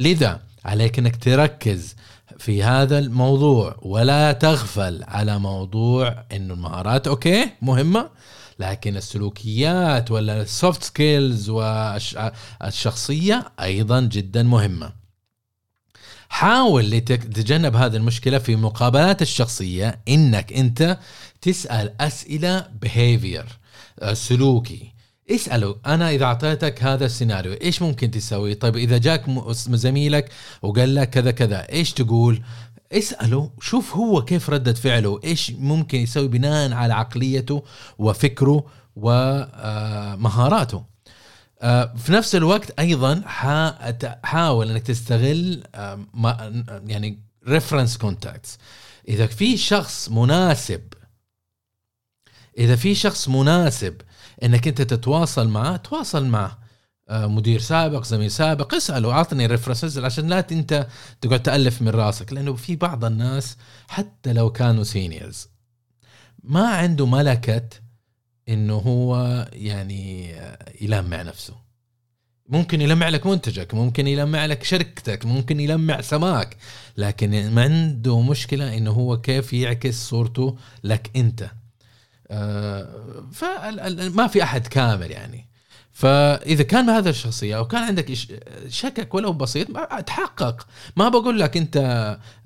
لذا 0.00 0.40
عليك 0.64 0.98
إنك 0.98 1.16
تركز 1.16 1.96
في 2.42 2.62
هذا 2.62 2.98
الموضوع. 2.98 3.76
ولا 3.82 4.32
تغفل 4.32 5.04
على 5.08 5.38
موضوع 5.38 6.24
إنه 6.32 6.54
المهارات 6.54 7.08
okay 7.08 7.50
مهمة 7.62 8.10
لكن 8.58 8.96
السلوكيات 8.96 10.10
ولا 10.10 10.42
ال 10.42 10.50
soft 10.50 10.82
skills 10.82 11.50
والشخصيه 11.50 13.52
أيضا 13.60 14.00
جدا 14.00 14.42
مهمة. 14.42 14.92
حاول 16.28 16.90
لتتجنب 16.90 17.76
هذه 17.76 17.96
المشكلة 17.96 18.38
في 18.38 18.56
مقابلات 18.56 19.22
الشخصية. 19.22 20.00
إنك 20.08 20.52
أنت 20.52 20.98
تسأل 21.40 22.00
أسئلة 22.00 22.66
behavior 22.86 23.46
سلوكي. 24.12 24.91
اساله 25.30 25.76
أنا 25.86 26.10
إذا 26.10 26.24
أعطيتك 26.24 26.82
هذا 26.82 27.06
السيناريو 27.06 27.52
إيش 27.52 27.82
ممكن 27.82 28.10
تسوي؟ 28.10 28.54
طيب 28.54 28.76
إذا 28.76 28.98
جاك 28.98 29.24
زميلك 29.70 30.32
وقال 30.62 30.94
لك 30.94 31.10
كذا 31.10 31.30
كذا 31.30 31.72
إيش 31.72 31.92
تقول؟ 31.92 32.42
اساله 32.92 33.50
شوف 33.60 33.96
هو 33.96 34.24
كيف 34.24 34.50
ردة 34.50 34.72
فعله 34.72 35.20
إيش 35.24 35.50
ممكن 35.50 35.98
يسوي 35.98 36.28
بناء 36.28 36.72
على 36.72 36.94
عقليته 36.94 37.62
وفكره 37.98 38.66
ومهاراته 38.96 40.84
آه، 41.62 41.94
في 41.96 42.12
نفس 42.12 42.34
الوقت 42.34 42.80
أيضا 42.80 43.22
حاول 44.24 44.70
إنك 44.70 44.82
تستغل 44.82 45.62
يعني 46.86 47.18
reference 47.48 47.96
contacts 47.96 48.58
إذا 49.08 49.26
في 49.26 49.56
شخص 49.56 50.08
مناسب 50.08 50.80
إذا 52.58 52.76
في 52.76 52.94
شخص 52.94 53.28
مناسب 53.28 53.96
إنك 54.44 54.68
أنت 54.68 54.82
تتواصل 54.82 55.48
معه 55.48 55.76
تواصل 55.76 56.26
معه. 56.26 56.58
آه، 57.08 57.26
مدير 57.26 57.60
سابق 57.60 58.04
زميل 58.04 58.30
سابق 58.30 58.74
اسأله 58.74 59.12
أعطني 59.12 59.46
references 59.46 59.98
عشان 59.98 60.28
لا 60.28 60.46
أنت 60.52 60.86
تقعد 61.20 61.42
تألف 61.42 61.82
من 61.82 61.88
راسك. 61.88 62.32
لأنه 62.32 62.54
في 62.54 62.76
بعض 62.76 63.04
الناس 63.04 63.56
حتى 63.88 64.32
لو 64.32 64.50
كانوا 64.52 64.84
seniors 64.84 65.48
ما 66.42 66.68
عنده 66.68 67.06
ملكة 67.06 67.68
إنه 68.48 68.74
هو 68.74 69.16
يعني 69.52 70.34
آه، 70.34 70.72
يلمع 70.80 71.22
نفسه. 71.22 71.54
ممكن 72.48 72.80
يلمع 72.80 73.08
لك 73.08 73.26
منتجك 73.26 73.74
ممكن 73.74 74.06
يلمع 74.06 74.46
لك 74.46 74.62
شركتك 74.64 75.26
ممكن 75.26 75.60
يلمع 75.60 76.00
سماك 76.00 76.56
لكن 76.96 77.50
ما 77.50 77.62
عنده 77.62 78.20
مشكلة 78.20 78.76
إنه 78.76 78.90
هو 78.90 79.20
كيف 79.20 79.52
يعكس 79.52 79.94
صورته 80.08 80.56
لك 80.84 81.10
أنت. 81.16 81.50
فما 83.32 84.26
في 84.26 84.42
أحد 84.42 84.66
كامل 84.66 85.10
يعني. 85.10 85.52
فإذا 85.92 86.62
كان 86.62 86.90
هذا 86.90 87.10
الشخصية 87.10 87.56
أو 87.56 87.66
كان 87.66 87.82
عندك 87.82 88.12
شكك 88.68 89.14
ولو 89.14 89.32
بسيط 89.32 89.66
تحقق. 90.06 90.66
ما 90.96 91.08
بقول 91.08 91.40
لك 91.40 91.56
أنت 91.56 91.76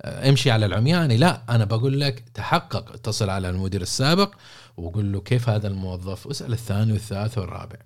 آه، 0.01 0.29
امشي 0.29 0.51
على 0.51 0.65
العمياني 0.65 1.17
لا 1.17 1.41
أنا 1.49 1.65
بقول 1.65 1.99
لك 2.01 2.23
تحقق 2.33 2.91
اتصل 2.93 3.29
على 3.29 3.49
المدير 3.49 3.81
السابق 3.81 4.33
وقول 4.77 5.13
له 5.13 5.21
كيف 5.21 5.49
هذا 5.49 5.67
الموظف؟ 5.67 6.27
اسال 6.27 6.53
الثاني 6.53 6.91
والثالث 6.93 7.37
والرابع. 7.37 7.77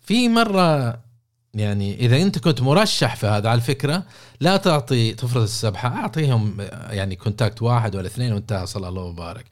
في 0.00 0.28
مرة 0.28 1.00
يعني 1.54 1.94
إذا 1.94 2.22
أنت 2.22 2.38
كنت 2.38 2.62
مرشح 2.62 3.16
في 3.16 3.26
هذا 3.26 3.48
على 3.48 3.58
الفكرة 3.58 4.04
لا 4.40 4.56
تعطي 4.56 5.14
تفرط 5.14 5.42
السبحة 5.42 5.88
أعطيهم 5.88 6.60
آه، 6.60 6.92
يعني 6.92 7.16
contact 7.16 7.62
واحد 7.62 7.96
ولا 7.96 8.06
اثنين 8.06 8.32
وانتهى 8.32 8.66
صلى 8.66 8.88
الله 8.88 9.02
وبارك. 9.02 9.46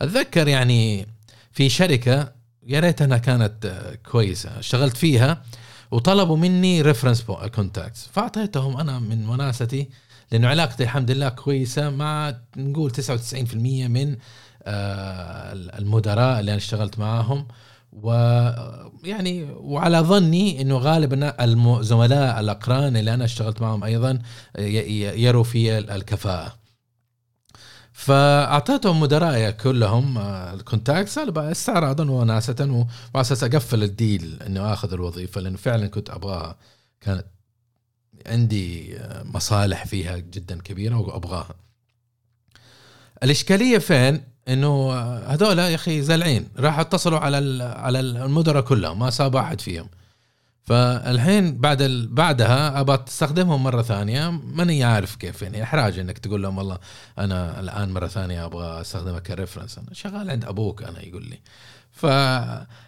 أتذكر 0.00 0.48
يعني 0.48 1.06
في 1.52 1.68
شركة 1.68 2.32
يا 2.66 2.80
ريتها 2.80 3.18
كانت 3.18 3.86
كويسة. 4.10 4.58
اشتغلت 4.58 4.96
فيها 4.96 5.42
وطلبوا 5.90 6.36
مني 6.36 6.82
reference 6.82 7.22
contacts 7.54 8.08
فأعطيتهم 8.12 8.76
أنا 8.76 8.98
من 8.98 9.28
وناستي 9.28 9.88
لأنه 10.32 10.48
علاقتي 10.48 10.82
الحمد 10.82 11.10
لله 11.10 11.28
كويسة 11.28 11.90
مع 11.90 12.34
نقول 12.56 12.90
99% 12.90 13.54
من 13.88 14.16
آه، 14.62 15.52
المدراء 15.52 16.40
اللي 16.40 16.50
أنا 16.50 16.58
اشتغلت 16.58 16.98
معاهم. 16.98 17.48
ويعني 17.92 19.44
وعلى 19.52 19.98
ظني 19.98 20.62
إنه 20.62 20.76
غالبا 20.78 21.44
الزملاء 21.44 22.40
الأقران 22.40 22.96
اللي 22.96 23.14
أنا 23.14 23.24
اشتغلت 23.24 23.62
معهم 23.62 23.84
أيضا 23.84 24.18
يروا 24.58 25.44
في 25.44 25.78
الكفاءة. 25.78 26.59
فأعطيتهم 28.00 29.00
مدرايا 29.00 29.50
كلهم 29.50 30.18
آه، 30.18 30.54
الكونتاكتس 30.54 31.18
استعراضا 31.18 32.10
وناسه 32.10 32.56
وعلى 32.60 32.86
أساس 33.14 33.44
أقفل 33.44 33.82
الديل 33.82 34.38
إنه 34.46 34.72
آخذ 34.72 34.92
الوظيفة 34.92 35.40
لأنه 35.40 35.56
فعلا 35.56 35.86
كنت 35.86 36.10
ابغاها 36.10 36.56
كانت 37.00 37.24
عندي 38.26 38.96
آه، 38.98 39.22
مصالح 39.22 39.86
فيها 39.86 40.18
جدا 40.18 40.60
كبيرة 40.60 40.96
وأبغاها. 40.96 41.54
الإشكالية 43.22 43.78
فين؟ 43.78 44.22
إنه 44.48 44.68
آه، 44.68 45.34
هذول 45.34 45.58
يا 45.58 45.74
أخي 45.74 46.02
زلعين. 46.02 46.48
راح 46.58 46.78
اتصلوا 46.78 47.18
على 47.18 47.62
على 47.62 48.00
المدراء 48.00 48.62
كلهم 48.62 48.98
ما 48.98 49.10
صاب 49.10 49.36
أحد 49.36 49.60
فيهم. 49.60 49.88
فالحين 50.62 51.58
بعد 51.58 51.82
ال... 51.82 52.08
بعدها 52.08 52.80
أبى 52.80 52.96
تستخدمهم 52.96 53.62
مرة 53.62 53.82
ثانية. 53.82 54.30
ماني 54.30 54.84
عارف 54.84 55.16
كيف 55.16 55.42
يعني 55.42 55.62
إحراج 55.62 55.98
إنك 55.98 56.18
تقول 56.18 56.42
لهم 56.42 56.58
والله 56.58 56.78
أنا 57.18 57.60
الآن 57.60 57.92
مرة 57.92 58.06
ثانية 58.06 58.44
أبغى 58.44 58.80
أستخدمك 58.80 59.22
كريفرنس 59.22 59.78
أنا 59.78 59.86
شغال 59.92 60.30
عند 60.30 60.44
أبوك 60.44 60.82
أنا 60.82 61.02
يقول 61.02 61.22
لي. 61.24 61.40
ف 61.90 62.06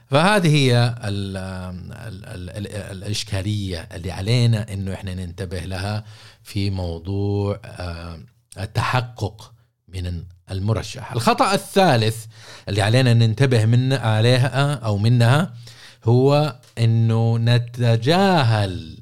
فهذه 0.06 0.54
هي 0.56 0.94
ال 1.04 1.36
ال 1.36 2.24
ال 2.24 2.50
ال 2.50 3.02
الإشكالية 3.02 3.88
اللي 3.94 4.12
علينا 4.12 4.72
إنه 4.72 4.94
إحنا 4.94 5.14
ننتبه 5.14 5.58
لها 5.58 6.04
في 6.42 6.70
موضوع 6.70 7.60
آه، 7.64 8.18
التحقق 8.58 9.52
من 9.88 10.24
المرشح. 10.50 11.12
الخطأ 11.12 11.54
الثالث 11.54 12.26
اللي 12.68 12.82
علينا 12.82 13.14
ننتبه 13.14 13.64
من 13.64 13.92
عليها 13.92 14.74
أو 14.74 14.98
منها 14.98 15.54
هو 16.04 16.60
إنه 16.78 17.38
نتجاهل 17.38 18.98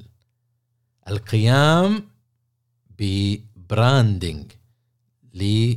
القيام 1.07 2.07
ب 2.99 3.16
branding 3.16 4.51
ل 5.33 5.73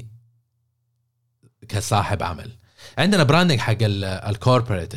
كصاحب 1.68 2.22
عمل. 2.22 2.50
عندنا 2.98 3.22
branding 3.22 3.58
حق 3.58 3.76
ال 3.82 3.93
corporate 3.93 4.92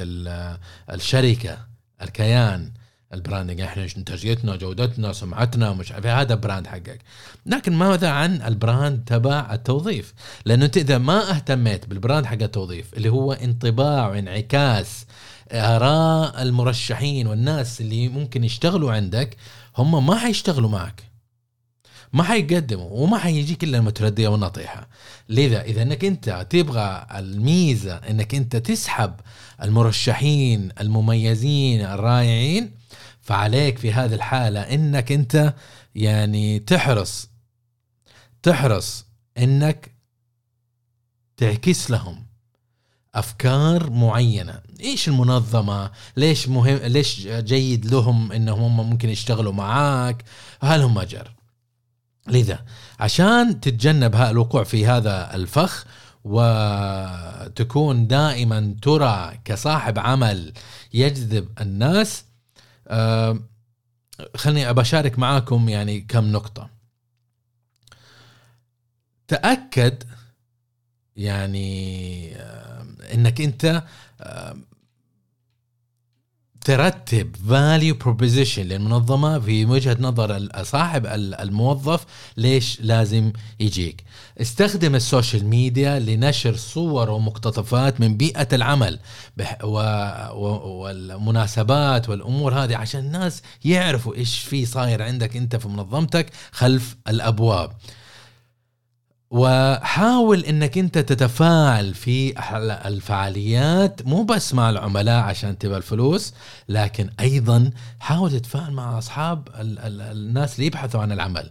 الشركة 0.90 1.68
الكيان 2.02 2.72
ال 3.14 3.19
branding 3.19 3.62
إحنا 3.62 3.88
انتاجيتنا 3.98 4.56
جودتنا 4.56 5.14
سمعتنا 5.14 5.74
مش 5.74 5.92
عارف 5.92 6.06
هذا 6.06 6.36
brand 6.36 6.68
حقك. 6.68 7.00
لكن 7.46 7.74
ماذا 7.74 8.10
عن 8.10 8.42
ال 8.42 8.52
brand 8.52 9.04
تبع 9.06 9.54
التوظيف؟ 9.54 10.14
لأنه 10.46 10.66
انت 10.66 10.78
إذا 10.78 10.98
ما 10.98 11.32
اهتميت 11.32 11.86
بال 11.86 11.97
brand 11.97 12.26
حق 12.26 12.42
التوظيف 12.42 12.94
اللي 12.94 13.10
هو 13.10 13.34
انطباع 13.34 14.08
وانعكاس 14.08 15.06
آراء 15.52 16.42
المرشحين 16.42 17.28
والناس 17.28 17.82
اللي 17.82 18.10
ممكن 18.10 18.44
يشتغلوا 18.44 18.92
عندك 18.92 19.38
هم 19.78 20.06
ما 20.06 20.16
حيشتغلوا 20.16 20.70
معك. 20.70 21.04
ما 22.14 22.24
حيقدموا 22.24 22.90
وما 22.92 23.18
حيجيك 23.18 23.64
إلا 23.64 23.78
المتردية 23.78 24.28
والنطيحة. 24.28 24.90
لذا 25.30 25.62
إذا 25.62 25.82
إنك 25.82 26.06
أنت 26.06 26.48
تبغى 26.50 27.08
الميزة 27.16 27.96
إنك 27.96 28.36
أنت 28.36 28.56
تسحب 28.56 29.14
المرشحين 29.64 30.70
المميزين 30.82 31.82
الرائعين 31.82 32.72
فعليك 33.22 33.78
في 33.78 33.94
هذه 33.94 34.14
الحالة 34.14 34.62
إنك 34.62 35.12
أنت 35.12 35.54
يعني 35.96 36.60
تحرص 36.60 37.30
تحرص 38.44 39.06
إنك 39.38 39.92
تعكس 41.38 41.92
لهم. 41.92 42.27
أفكار 43.20 43.90
معينة. 43.90 44.60
إيش 44.80 45.08
المنظمة؟ 45.08 45.92
ليش 46.18 46.50
مهم 46.50 46.78
ليش 46.78 47.28
جيد 47.28 47.86
لهم 47.86 48.32
إنهم 48.32 48.80
هم 48.80 48.90
ممكن 48.90 49.10
يشتغلوا 49.10 49.54
معاك؟ 49.54 50.24
هل 50.62 50.82
هم 50.82 51.02
جر 51.02 51.32
لذا 52.28 52.66
عشان 53.00 53.60
تتجنب 53.60 54.16
الوقوع 54.16 54.64
في 54.64 54.88
هذا 54.88 55.36
الفخ 55.36 55.86
وتكون 56.24 58.08
دائما 58.08 58.76
ترى 58.82 59.40
كصاحب 59.46 60.00
عمل 60.00 60.54
يجذب 60.94 61.48
الناس 61.62 62.24
آه 62.88 63.40
خلني 64.36 64.70
أشارك 64.70 65.20
معاكم 65.20 65.70
يعني 65.70 66.02
كم 66.02 66.32
نقطة. 66.32 66.70
تأكد 69.28 70.04
يعني 71.18 72.36
إنك 73.14 73.42
أنت 73.42 73.84
ترتب 76.66 77.36
value 77.50 77.96
proposition 77.96 78.64
للمنظمة 78.64 79.40
في 79.40 79.66
وجهة 79.66 79.98
نظر 80.00 80.48
صاحب 80.64 81.06
الموظف 81.06 82.06
ليش 82.38 82.82
لازم 82.82 83.34
يجيك. 83.60 84.04
استخدم 84.42 84.96
السوشيال 84.96 85.46
ميديا 85.46 86.00
لنشر 86.00 86.56
صور 86.56 87.10
ومقتطفات 87.10 88.02
من 88.02 88.18
بيئة 88.18 88.48
العمل 88.54 89.00
والمناسبات 90.34 92.10
والأمور 92.10 92.54
هذه 92.54 92.76
عشان 92.76 93.06
الناس 93.06 93.42
يعرفوا 93.66 94.16
إيش 94.16 94.40
في 94.40 94.66
صاير 94.66 95.04
عندك 95.04 95.38
أنت 95.38 95.56
في 95.56 95.68
منظمتك 95.68 96.30
خلف 96.52 96.96
الأبواب. 97.08 97.72
وحاول 99.32 100.40
إنك 100.40 100.78
أنت 100.78 100.98
تتفاعل 100.98 101.94
في 101.94 102.34
الفعاليات 102.88 104.08
مو 104.08 104.24
بس 104.24 104.54
مع 104.54 104.70
العملاء 104.70 105.24
عشان 105.24 105.58
تبى 105.58 105.78
الفلوس 105.78 106.34
لكن 106.70 107.10
أيضا 107.20 107.72
حاول 108.00 108.32
تتفاعل 108.32 108.72
مع 108.72 108.98
أصحاب 108.98 109.48
ال 109.60 109.80
ال 109.80 110.02
الناس 110.02 110.56
اللي 110.56 110.66
يبحثوا 110.66 111.02
عن 111.02 111.12
العمل. 111.12 111.50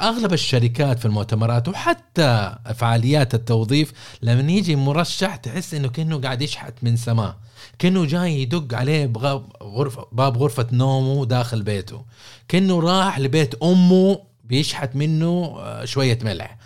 أغلب 0.00 0.32
الشركات 0.32 0.98
في 0.98 1.04
المؤتمرات 1.04 1.68
وحتى 1.68 2.56
فعاليات 2.74 3.34
التوظيف 3.34 3.92
لما 4.22 4.52
يجي 4.52 4.76
مرشح 4.76 5.36
تحس 5.36 5.74
إنه 5.74 5.88
كأنه 5.88 6.20
قاعد 6.20 6.42
يشحت 6.42 6.74
من 6.82 6.96
سماه 6.96 7.36
كأنه 7.78 8.04
جاي 8.04 8.42
يدق 8.42 8.74
عليه 8.78 9.06
بغرف 9.06 9.42
غرفة 9.62 10.06
باب 10.12 10.38
غرفة 10.38 10.66
نومه 10.72 11.26
داخل 11.26 11.62
بيته 11.62 12.04
كأنه 12.48 12.80
راح 12.80 13.18
لبيت 13.18 13.54
أمه 13.62 14.18
بيشحت 14.48 14.96
منه 14.96 15.56
آه، 15.58 15.84
شوية 15.84 16.18
ملح. 16.22 16.56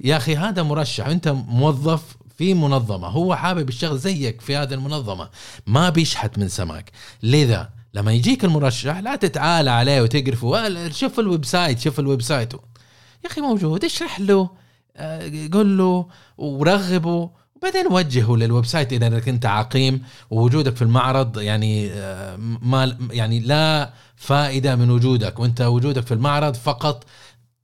يا 0.00 0.16
أخي 0.16 0.36
هذا 0.36 0.62
مرشح 0.62 1.06
أنت 1.06 1.28
موظف 1.28 2.16
في 2.38 2.54
منظمة 2.54 3.08
هو 3.08 3.34
حابب 3.34 3.68
يشتغل 3.70 3.98
زيك 3.98 4.40
في 4.40 4.56
هذه 4.56 4.74
المنظمة 4.74 5.30
ما 5.66 5.90
بيشحت 5.90 6.38
من 6.38 6.48
سماك. 6.48 6.90
لذا 7.22 7.70
لما 7.94 8.12
يجيك 8.12 8.44
المرشح 8.44 8.98
لا 8.98 9.16
تتعالى 9.16 9.70
عليه 9.70 10.02
وتقرفه. 10.02 10.88
شوف 10.90 11.20
ال 11.20 11.44
website 11.44 11.78
شوف 11.80 12.00
ال 12.00 12.22
website 12.22 12.52
يا 12.52 13.30
أخي 13.30 13.40
موجود 13.40 13.84
اشرح 13.84 14.20
له 14.20 14.50
آه، 14.96 15.48
قول 15.52 15.78
له 15.78 16.06
ورغبه. 16.38 17.30
وبعدين 17.64 17.92
وجهه 17.92 18.36
لل 18.36 18.66
website 18.66 18.92
إذا 18.92 19.06
إنك 19.06 19.28
أنت 19.28 19.46
عقيم 19.46 20.02
ووجودك 20.30 20.76
في 20.76 20.82
المعرض 20.82 21.38
يعني 21.38 21.90
آه، 21.90 22.36
ما 22.62 22.98
يعني 23.10 23.40
لا 23.40 23.92
فائدة 24.16 24.76
من 24.76 24.90
وجودك 24.90 25.38
وأنت 25.38 25.60
وجودك 25.60 26.06
في 26.06 26.14
المعرض 26.14 26.54
فقط 26.54 27.04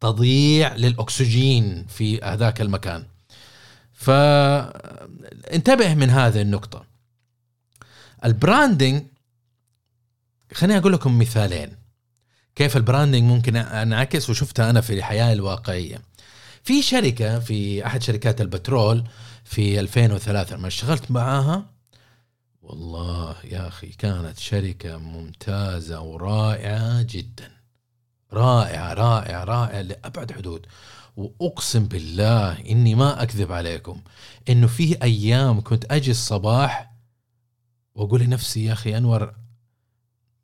تضييع 0.01 0.77
للأكسجين 0.77 1.87
في 1.89 2.21
هذاك 2.21 2.61
المكان. 2.61 3.05
فانتبه 3.93 5.95
من 5.95 6.11
هذه 6.11 6.41
النقطة. 6.41 6.85
ال 8.25 8.34
branding 8.34 9.03
خليني 10.55 10.79
أقول 10.79 10.93
لكم 10.93 11.19
مثالين. 11.19 11.77
كيف 12.55 12.77
ال 12.77 12.82
branding 12.82 13.23
ممكن 13.23 13.57
ينعكس؟ 13.57 14.31
وشفتها 14.31 14.71
أنا 14.71 14.81
في 14.81 14.95
الحياة 14.95 15.33
الواقعية. 15.33 16.03
في 16.65 16.83
شركة 16.83 17.39
في 17.39 17.87
أحد 17.87 18.03
شركات 18.03 18.41
البترول 18.41 19.05
في 19.51 19.81
2003 19.81 20.57
لما 20.57 20.67
اشتغلت 20.69 21.11
معاها 21.11 21.71
والله 22.63 23.37
يا 23.45 23.69
أخي 23.69 23.87
كانت 23.87 24.39
شركة 24.39 24.97
ممتازة 24.97 26.01
ورائعة 26.01 27.03
جدا. 27.03 27.51
رائعة 28.33 28.93
رائعة 28.93 29.45
رائعة 29.45 29.83
لأبعد 29.83 30.33
حدود. 30.33 30.67
وأقسم 31.17 31.85
بالله 31.85 32.53
إني 32.53 32.95
ما 32.95 33.23
أكذب 33.23 33.53
عليكم 33.53 34.01
إنه 34.49 34.67
في 34.67 35.03
أيام 35.03 35.61
كنت 35.61 35.93
أجي 35.93 36.11
الصباح 36.11 36.93
وأقول 37.95 38.21
لنفسي 38.21 38.65
يا 38.65 38.73
أخي 38.73 38.97
أنور 38.97 39.35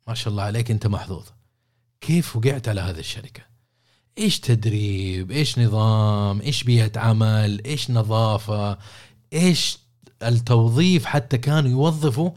ما 0.07 0.13
شاء 0.13 0.31
الله 0.31 0.43
عليك 0.43 0.71
أنت 0.71 0.87
محظوظ. 0.87 1.25
كيف 2.01 2.35
وقعت 2.35 2.67
على 2.67 2.81
هذه 2.81 2.99
الشركة؟ 2.99 3.41
إيش 4.17 4.39
تدريب؟ 4.39 5.31
إيش 5.31 5.59
نظام؟ 5.59 6.41
إيش 6.41 6.63
بيئة 6.63 6.99
عمل؟ 6.99 7.61
إيش 7.65 7.91
نظافة؟ 7.91 8.77
إيش 9.33 9.77
التوظيف 10.23 11.05
حتى 11.05 11.37
كانوا 11.37 11.71
يوظفوا؟ 11.71 12.31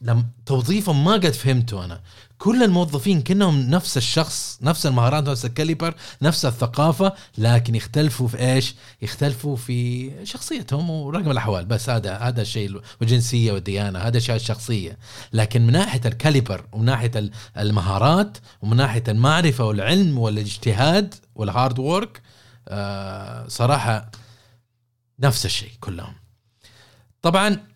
لم 0.00 0.26
توظيفهم 0.46 1.04
ما 1.04 1.12
قد 1.12 1.32
فهمته 1.32 1.84
أنا. 1.84 2.00
كل 2.38 2.62
الموظفين 2.62 3.22
كأنهم 3.22 3.60
نفس 3.60 3.96
الشخص 3.96 4.58
نفس 4.62 4.86
المهارات 4.86 5.28
نفس 5.28 5.44
ال 5.44 5.50
caliber 5.50 5.94
نفس 6.22 6.44
الثقافة 6.44 7.12
لكن 7.38 7.74
يختلفوا 7.74 8.28
في 8.28 8.38
إيش؟ 8.38 8.74
يختلفوا 9.02 9.56
في 9.56 10.10
شخصيتهم 10.26 10.90
ورقم 10.90 11.30
الأحوال. 11.30 11.64
بس 11.64 11.90
هذا 11.90 12.16
هذا 12.16 12.42
الشيء 12.42 12.80
والجنسية 13.00 13.52
والديانة 13.52 13.98
هذا 13.98 14.16
الشيء 14.16 14.36
الشخصية. 14.36 14.98
لكن 15.32 15.66
من 15.66 15.72
ناحية 15.72 16.00
ال 16.06 16.13
caliber 16.13 16.64
ومن 16.72 16.84
ناحية 16.84 17.30
المهارات 17.58 18.38
ومن 18.62 18.76
ناحية 18.76 19.04
المعرفة 19.08 19.64
والعلم 19.64 20.18
والاجتهاد 20.18 21.14
وال 21.34 21.49
hard 21.49 21.78
work 21.78 22.22
آه 22.68 23.48
صراحة 23.48 24.10
نفس 25.20 25.46
الشيء 25.46 25.72
كلهم. 25.80 26.14
طبعا 27.22 27.69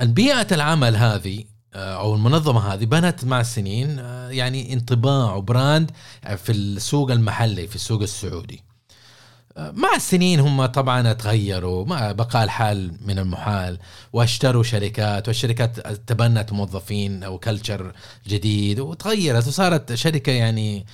البيئة 0.00 0.46
العمل 0.52 0.96
هذه 0.96 1.44
آه، 1.74 2.00
أو 2.00 2.14
المنظمة 2.14 2.74
هذه 2.74 2.84
بنت 2.84 3.24
مع 3.24 3.40
السنين 3.40 3.98
آه، 3.98 4.30
يعني 4.30 4.72
انطباع 4.72 5.34
و 5.34 5.43
brand 5.43 5.90
في 6.36 6.52
السوق 6.52 7.10
المحلي 7.10 7.66
في 7.66 7.74
السوق 7.74 8.02
السعودي. 8.02 8.62
آه، 9.56 9.70
مع 9.70 9.94
السنين 9.96 10.40
هم 10.40 10.66
طبعا 10.66 11.12
تغيروا 11.12 11.84
بقاء 11.84 12.44
الحال 12.44 12.92
من 13.06 13.18
المحال 13.18 13.78
واشتروا 14.12 14.62
شركات 14.62 15.28
والشركات 15.28 15.80
تبنت 16.06 16.52
موظفين 16.52 17.22
أو 17.22 17.38
culture 17.38 17.92
جديد 18.28 18.80
وتغيرت 18.80 19.46
وصارت 19.46 19.94
شركة 19.94 20.32
يعني 20.32 20.86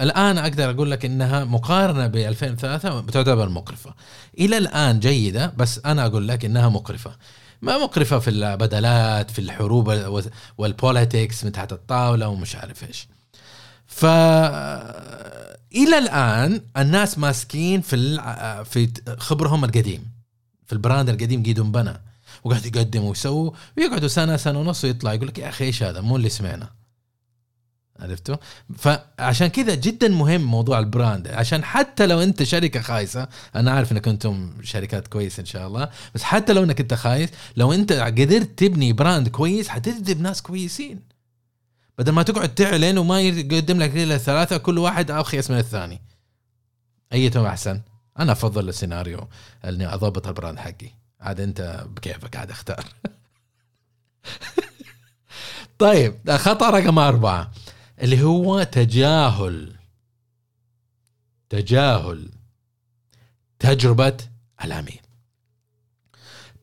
الآن 0.00 0.38
أقدر 0.38 0.70
أقول 0.70 0.90
لك 0.90 1.04
إنها 1.04 1.44
مقارنة 1.44 2.06
ب 2.06 2.16
2003 2.16 3.00
تعتبر 3.00 3.48
مقرفة. 3.48 3.94
إلى 4.38 4.58
الآن 4.58 5.00
جيدة 5.00 5.52
بس 5.56 5.80
أنا 5.86 6.06
أقول 6.06 6.28
لك 6.28 6.44
إنها 6.44 6.68
مقرفة. 6.68 7.16
ما 7.62 7.78
مقرفة 7.78 8.18
في 8.18 8.30
البدلات 8.30 9.30
في 9.30 9.38
الحروب 9.38 9.88
وال 10.58 10.75
politics 10.75 11.44
من 11.44 11.52
تحت 11.52 11.72
الطاولة 11.72 12.28
ومش 12.28 12.56
عارف 12.56 12.84
إيش. 12.84 13.08
ف 13.86 14.04
إلى 15.74 15.98
الآن 15.98 16.60
الناس 16.76 17.18
ماسكين 17.18 17.80
في 17.80 18.16
في 18.64 18.90
خبرهم 19.18 19.64
القديم 19.64 20.10
في 20.66 20.72
ال 20.72 20.78
brand 20.78 21.08
القديم 21.08 21.42
قيدهم 21.42 21.72
بنى 21.72 22.00
وقاعد 22.44 22.66
يقدموا 22.66 23.08
ويسووا 23.08 23.50
ويقعدوا 23.78 24.08
سنة 24.08 24.36
سنة 24.36 24.60
ونص 24.60 24.84
ويطلع 24.84 25.14
يقول 25.14 25.28
لك 25.28 25.38
يا 25.38 25.48
أخي 25.48 25.64
إيش 25.64 25.82
هذا؟ 25.82 26.00
مو 26.00 26.16
اللي 26.16 26.28
سمعنا. 26.28 26.68
عرفتوا؟ 28.00 28.36
فعشان 28.78 29.46
كذا 29.46 29.74
جدا 29.74 30.08
مهم 30.08 30.40
موضوع 30.40 30.78
ال 30.78 30.85
brand. 30.85 31.28
عشان 31.28 31.64
حتى 31.64 32.06
لو 32.06 32.22
أنت 32.22 32.42
شركة 32.42 32.80
خايسة 32.80 33.28
أنا 33.56 33.70
عارف 33.70 33.92
إنك 33.92 34.08
أنتم 34.08 34.52
شركات 34.62 35.08
كويسه 35.08 35.40
إن 35.40 35.46
شاء 35.46 35.66
الله 35.66 35.88
بس 36.14 36.22
حتى 36.22 36.52
لو 36.52 36.64
إنك 36.64 36.80
أنت 36.80 36.94
خايس 36.94 37.30
لو 37.56 37.72
أنت 37.72 37.92
قدرت 37.92 38.58
تبني 38.58 38.92
brand 38.92 39.28
كويس 39.28 39.68
حتجذب 39.68 40.20
ناس 40.20 40.42
كويسين. 40.42 41.00
بدل 41.98 42.12
ما 42.12 42.22
تقعد 42.22 42.54
تعلن 42.54 42.98
وما 42.98 43.20
يقدم 43.20 43.82
لك 43.82 43.96
إلا 43.96 44.18
ثلاثة 44.18 44.56
كل 44.56 44.78
واحد 44.78 45.10
ارخص 45.10 45.50
من 45.50 45.58
الثاني. 45.58 46.00
ايتهم 47.12 47.46
أحسن؟ 47.46 47.80
أنا 48.18 48.32
أفضل 48.32 48.68
السيناريو 48.68 49.28
إني 49.64 49.94
أضبط 49.94 50.26
ال 50.26 50.31
brand 50.31 50.58
حقي. 50.58 50.90
عاد 51.20 51.40
أنت 51.40 51.84
بكيفك 51.96 52.36
عاد 52.36 52.50
اختار. 52.50 52.84
طيب 55.78 56.30
خطأ 56.30 56.70
رقم 56.70 56.98
أربعة. 56.98 57.50
اللي 58.02 58.22
هو 58.22 58.62
تجاهل. 58.62 59.72
تجاهل. 61.48 62.28
تجربة 63.58 64.16
العميل. 64.64 65.00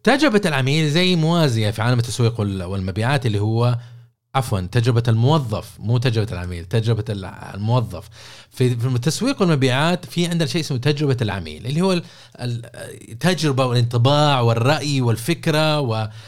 تجربة 0.03 0.41
العميل 0.45 0.89
زي 0.89 1.15
موازية 1.15 1.71
في 1.71 1.81
عالم 1.81 1.99
التسويق 1.99 2.39
والمبيعات 2.39 3.25
اللي 3.25 3.39
هو 3.39 3.77
عفوا 4.35 4.59
تجربة 4.59 5.03
الموظف 5.07 5.79
مو 5.79 5.97
تجربة 5.97 6.31
العميل 6.33 6.65
تجربة 6.65 7.05
الموظف. 7.53 8.09
في 8.49 8.67
التسويق 8.73 9.41
والمبيعات 9.41 10.05
في 10.05 10.27
عندنا 10.27 10.45
شيء 10.45 10.61
اسمه 10.61 10.77
تجربة 10.77 11.17
العميل 11.21 11.65
اللي 11.67 11.81
هو 11.81 12.01
التجربة 12.39 13.65
والانطباع 13.65 14.41
والرأي 14.41 15.01
والفكرة 15.01 15.79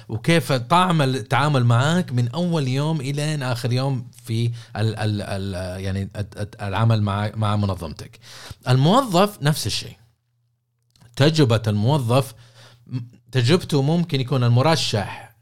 وكيف 0.10 0.52
طعم 0.52 1.02
التعامل 1.02 1.64
معك 1.64 2.12
من 2.12 2.28
أول 2.28 2.68
يوم 2.68 3.02
إلى 3.02 3.36
آخر 3.52 3.72
يوم 3.74 4.08
في 4.26 4.46
ال 4.76 4.96
ال 4.96 5.22
ال 5.22 5.84
يعني 5.84 6.10
العمل 6.62 7.02
مع 7.02 7.32
مع 7.36 7.56
منظمتك. 7.56 8.20
الموظف 8.70 9.42
نفس 9.42 9.68
الشيء. 9.68 9.98
تجربة 11.16 11.62
الموظف 11.68 12.34
تجربته 13.32 13.82
ممكن 13.82 14.22
يكون 14.22 14.44
المرشح 14.44 15.36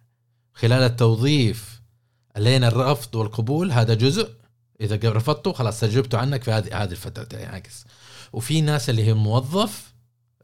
خلال 0.53 0.83
التوظيف 0.83 1.74
لين 2.37 2.63
الرفض 2.63 3.15
والقبول 3.15 3.71
هذا 3.71 3.93
جزء. 3.93 4.29
إذا 4.81 5.11
رفضته 5.11 5.53
خلاص 5.53 5.79
تجربته 5.79 6.17
عنك 6.17 6.43
في 6.43 6.51
هذه 6.51 6.83
هذه 6.83 6.91
الفترة 6.91 7.39
ينعكس 7.39 7.85
وفي 8.33 8.61
ناس 8.61 8.89
اللي 8.89 9.03
هي 9.03 9.13
موظف 9.13 9.93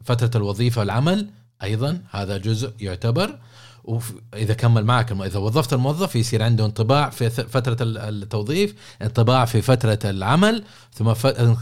فترة 0.05 0.31
الوظيفة 0.35 0.79
والعمل 0.79 1.29
أيضا 1.63 2.01
هذا 2.11 2.37
جزء 2.37 2.73
يعتبر. 2.79 3.39
واذا 3.83 4.53
كمل 4.53 4.85
معك 4.85 5.11
إذا 5.11 5.39
وظفت 5.39 5.73
الموظف 5.73 6.15
يصير 6.15 6.43
عنده 6.43 6.65
انطباع 6.65 7.09
في 7.09 7.29
فترة 7.29 7.77
التوظيف 7.81 8.75
انطباع 9.01 9.45
في 9.45 9.61
فترة 9.61 9.99
العمل 10.05 10.63
ثم 10.93 11.13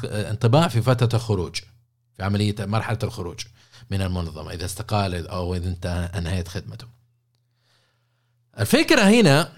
انطباع 0.06 0.68
في 0.68 0.82
فترة 0.82 1.10
الخروج 1.14 1.56
في 2.18 2.24
عملية 2.24 2.56
مرحلة 2.60 3.00
الخروج 3.04 3.40
من 3.90 4.02
المنظمة 4.02 4.54
إذا 4.54 4.66
استقال 4.66 5.28
أو 5.28 5.56
إذا 5.56 5.70
انت 5.70 6.12
انهيت 6.16 6.48
خدمته. 6.48 6.88
الفكرة 8.60 9.02
هنا 9.02 9.52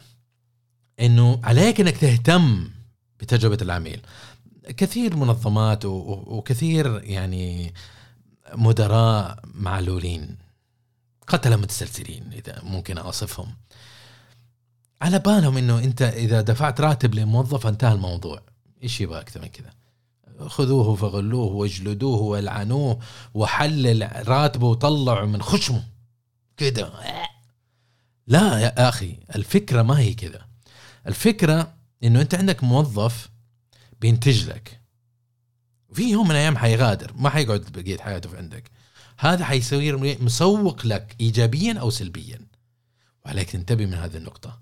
إنه 1.00 1.40
عليك 1.44 1.82
إنك 1.82 1.98
تهتم 1.98 2.70
بتجربة 3.20 3.58
العميل. 3.62 4.02
كثير 4.78 5.16
منظمات 5.16 5.86
وكثير 5.86 7.04
يعني 7.04 7.74
مدراء 8.56 9.40
معلولين 9.54 10.38
قتلة 11.28 11.56
متسلسلين 11.56 12.34
إذا 12.34 12.62
ممكن 12.64 12.98
أوصفهم. 12.98 13.56
على 15.02 15.20
بالهم 15.20 15.58
إنه 15.58 15.80
أنت 15.80 16.02
إذا 16.02 16.42
دفعت 16.42 16.82
راتب 16.82 17.16
لموظف 17.16 17.68
انتهى 17.68 17.94
الموضوع. 17.94 18.42
إيش 18.84 19.02
يبغى 19.02 19.20
أكثر 19.20 19.42
من 19.42 19.48
كذا؟ 19.48 19.74
خذوه 20.48 20.96
فغلوه 20.96 21.52
واجلدوه 21.52 22.22
والعنوه 22.22 23.00
وحلل 23.34 24.28
راتبه 24.28 24.68
وطلعوا 24.68 25.28
من 25.28 25.42
خشمه. 25.42 25.84
كده 26.58 26.92
لا 28.28 28.60
يا 28.60 28.90
أخي 28.90 29.18
الفكرة 29.36 29.82
ما 29.82 30.00
هي 30.00 30.14
كذا. 30.14 30.51
الفكرة 31.08 31.74
إنه 32.04 32.22
أنت 32.22 32.36
عندك 32.36 32.64
موظف 32.64 33.30
بينتج 34.02 34.50
لك. 34.50 34.82
وفي 35.90 36.12
يوم 36.12 36.26
من 36.26 36.32
الأيام 36.32 36.58
حيغادر 36.58 37.14
ما 37.16 37.30
حيقعد 37.30 37.66
بقية 37.74 37.98
حياته 37.98 38.30
في 38.30 38.38
عندك. 38.38 38.72
هذا 39.18 39.46
حيصير 39.46 40.18
مسوق 40.24 40.86
لك 40.86 41.16
ايجابيا 41.22 41.80
أو 41.80 41.90
سلبيا. 41.90 42.40
وعليك 43.26 43.50
تنتبه 43.50 43.86
من 43.86 43.94
هذه 43.94 44.18
النقطة. 44.18 44.60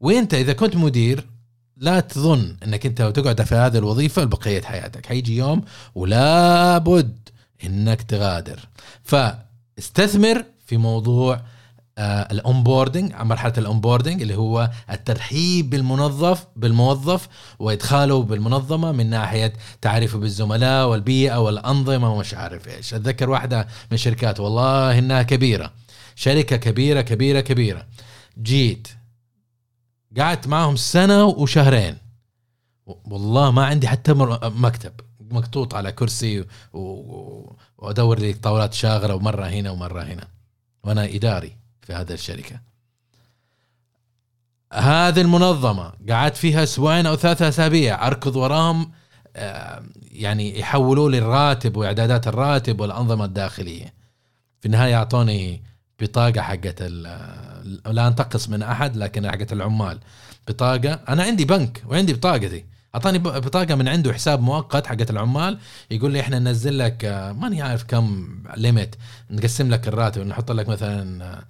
وانت 0.00 0.34
إذا 0.34 0.52
كنت 0.52 0.76
مدير 0.76 1.28
لا 1.76 2.00
تظن 2.00 2.56
إنك 2.64 2.86
أنت 2.86 3.02
تقعد 3.02 3.42
في 3.42 3.54
هذه 3.54 3.78
الوظيفة 3.78 4.22
لبقية 4.22 4.62
حياتك. 4.62 5.06
حيجي 5.06 5.36
يوم 5.36 5.64
ولا 5.94 6.78
بد 6.78 7.28
إنك 7.64 8.02
تغادر. 8.02 8.68
فاستثمر 9.02 10.44
في 10.66 10.76
موضوع 10.76 11.42
ال 11.98 12.09
onboarding 12.09 13.14
مرحلة 13.14 13.52
ال 13.58 13.64
onboarding 13.64 14.22
اللي 14.22 14.36
هو 14.36 14.70
الترحيب 14.90 15.70
بالمنظف 15.70 16.46
بالموظف 16.56 17.28
وإدخاله 17.58 18.22
بالمنظمة 18.22 18.92
من 18.92 19.10
ناحية 19.10 19.52
تعريفه 19.80 20.18
بالزملاء 20.18 20.88
والبيئة 20.88 21.36
والأنظمة 21.40 22.12
ومش 22.14 22.34
عارف 22.34 22.68
إيش. 22.68 22.94
أتذكر 22.94 23.30
واحدة 23.30 23.58
من 23.60 23.94
الشركات 23.94 24.40
والله 24.40 24.98
إنها 24.98 25.22
كبيرة 25.22 25.72
شركة 26.14 26.56
كبيرة 26.56 27.00
كبيرة 27.00 27.40
كبيرة. 27.40 27.86
جيت. 28.42 28.88
قعدت 30.18 30.48
معهم 30.48 30.76
سنة 30.76 31.24
وشهرين. 31.24 31.96
والله 32.86 33.50
ما 33.50 33.66
عندي 33.66 33.88
حتى 33.88 34.12
مكتب. 34.42 34.92
مكتوط 35.20 35.74
على 35.74 35.92
كرسي 35.92 36.44
وأدور 36.72 38.18
لي 38.18 38.32
طاولات 38.32 38.74
شاغرة 38.74 39.14
ومرة 39.14 39.44
هنا 39.44 39.70
ومرة 39.70 40.02
هنا. 40.02 40.28
وأنا 40.84 41.04
إداري. 41.04 41.67
في 41.88 41.94
هذه 41.94 42.12
الشركة. 42.12 42.60
هذه 44.72 45.20
المنظمة 45.20 45.92
قعدت 46.10 46.36
فيها 46.36 46.62
أسبوعين 46.62 47.06
أو 47.06 47.16
ثلاثة 47.16 47.48
أسابيع. 47.48 48.06
أركض 48.06 48.36
وراهم 48.36 48.92
آه، 49.36 49.82
يعني 50.12 50.58
يحولوا 50.58 51.10
لي 51.10 51.18
الراتب 51.18 51.76
وإعدادات 51.76 52.28
الراتب 52.28 52.80
والأنظمة 52.80 53.24
الداخلية. 53.24 53.94
في 54.60 54.66
النهاية 54.66 54.96
أعطوني 54.96 55.62
بطاقة 56.00 56.40
حقت 56.40 56.82
لا 56.82 58.08
أنتقص 58.08 58.48
من 58.48 58.62
أحد 58.62 58.96
لكن 58.96 59.30
حقت 59.30 59.52
العمال. 59.52 59.98
بطاقة 60.48 60.92
أنا 61.08 61.22
عندي 61.22 61.44
بنك 61.44 61.82
وعندي 61.86 62.12
بطاقتي. 62.12 62.64
أعطاني 62.94 63.18
بطاقة 63.18 63.74
من 63.74 63.88
عنده 63.88 64.12
حساب 64.12 64.40
مؤقت 64.40 64.86
حقت 64.86 65.10
العمال 65.10 65.58
يقول 65.90 66.12
لي 66.12 66.20
إحنا 66.20 66.38
ننزل 66.38 66.78
لك 66.78 67.04
آه، 67.04 67.32
ماني 67.32 67.62
عارف 67.62 67.84
كم 67.84 68.28
ليميت 68.56 68.96
نقسم 69.30 69.70
لك 69.70 69.88
الراتب 69.88 70.26
نحط 70.26 70.52
لك 70.52 70.68
مثلا 70.68 71.44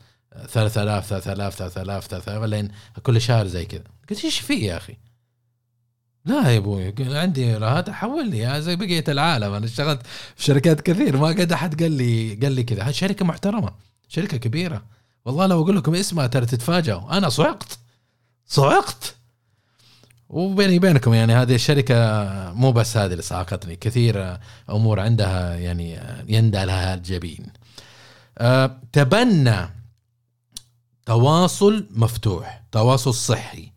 3000 0.49 1.09
3000 1.09 1.57
3000 1.57 2.07
3000 2.07 2.43
لين 2.43 2.69
كل 3.03 3.21
شهر 3.21 3.47
زي 3.47 3.65
كذا. 3.65 3.85
قلت 4.11 4.25
إيش 4.25 4.41
في 4.41 4.55
يا 4.55 4.77
أخي؟ 4.77 4.97
لا 6.25 6.51
يا 6.51 6.59
أبوي 6.59 6.95
عندي 6.99 7.55
رهات 7.57 7.91
حول 7.91 8.31
لي 8.31 8.63
زي 8.63 8.77
بقية 8.77 9.05
العالم. 9.09 9.53
أنا 9.53 9.67
اشتغلت 9.67 10.01
في 10.37 10.45
شركات 10.45 10.81
كثير 10.81 11.17
ما 11.17 11.29
قد 11.29 11.53
أحد 11.53 11.83
قال 11.83 11.93
لي 11.93 12.35
قال 12.35 12.53
لي 12.53 12.63
كذا. 12.63 12.91
شركة 12.91 13.25
محترمة 13.25 13.73
شركة 14.09 14.37
كبيرة. 14.37 14.83
والله 15.25 15.47
لو 15.47 15.63
أقول 15.63 15.77
لكم 15.77 15.95
اسمها 15.95 16.27
ترى 16.27 16.47
تتفاجئوا 16.47 17.19
أنا 17.19 17.29
صعقت 17.29 17.79
صعقت. 18.47 19.15
وبيني 20.29 20.77
وبينكم 20.77 21.15
يعني 21.15 21.35
هذه 21.35 21.55
الشركة 21.55 21.95
مو 22.53 22.73
بس 22.73 22.97
هذه 22.97 23.13
اللي 23.13 23.23
صعقتني 23.23 23.77
كثير 23.77 24.39
أمور 24.71 25.01
عندها 25.01 25.55
يعني 25.55 26.01
يندى 26.29 26.65
لها 26.65 26.95
الجبين 26.95 27.47
أه 28.39 28.81
تبنى 28.93 29.78
تواصل 31.09 31.87
مفتوح 31.91 32.63
تواصل 32.73 33.15
صحي. 33.15 33.69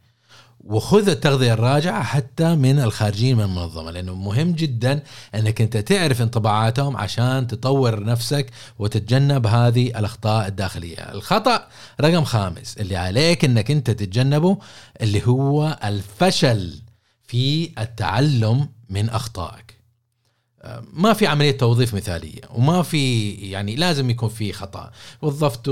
وخذ 0.63 1.09
التغذية 1.09 1.53
الراجعة 1.53 2.03
حتى 2.03 2.55
من 2.55 2.79
الخارجين 2.79 3.37
من 3.37 3.43
المنظمة 3.43 3.91
لأنه 3.91 4.15
مهم 4.15 4.51
جدا 4.51 5.03
أنك 5.35 5.61
أنت 5.61 5.77
تعرف 5.77 6.21
انطباعاتهم 6.21 6.97
عشان 6.97 7.47
تطور 7.47 8.03
نفسك 8.03 8.49
وتتجنب 8.79 9.47
هذه 9.47 9.87
الأخطاء 9.87 10.47
الداخلية. 10.47 11.11
الخطأ 11.11 11.67
رقم 12.01 12.23
خامس 12.23 12.77
اللي 12.77 12.95
عليك 12.95 13.45
أنك 13.45 13.71
أنت 13.71 13.91
تتجنبه 13.91 14.57
اللي 15.01 15.27
هو 15.27 15.79
الفشل 15.83 16.81
في 17.27 17.71
التعلم 17.79 18.69
من 18.89 19.09
أخطائك. 19.09 19.70
ما 20.93 21.13
في 21.13 21.27
عملية 21.27 21.57
توظيف 21.57 21.93
مثالية 21.93 22.41
وما 22.49 22.81
في 22.83 23.31
يعني 23.31 23.75
لازم 23.75 24.09
يكون 24.09 24.29
في 24.29 24.53
خطأ. 24.53 24.91
وظفته 25.21 25.71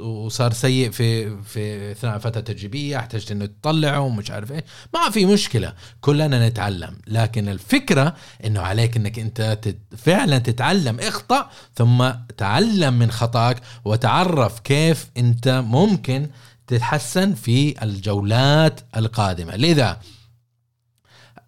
وصار 0.00 0.52
سيء 0.52 0.90
في 0.90 1.36
في 1.42 1.92
أثناء 1.92 2.18
فترة 2.18 2.40
تجريبية 2.40 2.96
احتجت 2.96 3.30
إنه 3.30 3.46
تطلعه 3.46 4.00
ومش 4.00 4.30
عارف 4.30 4.52
إيه 4.52 4.64
ما 4.94 5.10
في 5.10 5.26
مشكلة 5.26 5.74
كلنا 6.00 6.48
نتعلم. 6.48 6.96
لكن 7.06 7.48
الفكرة 7.48 8.14
إنه 8.44 8.60
عليك 8.60 8.96
إنك 8.96 9.18
أنت 9.18 9.58
فعلا 9.96 10.38
تتعلم 10.38 11.00
اخطأ 11.00 11.50
ثم 11.76 12.10
تعلم 12.36 12.94
من 12.94 13.10
خطأك 13.10 13.60
وتعرف 13.84 14.60
كيف 14.60 15.06
أنت 15.16 15.48
ممكن 15.66 16.28
تتحسن 16.66 17.34
في 17.34 17.82
الجولات 17.82 18.80
القادمة. 18.96 19.56
لذا 19.56 20.00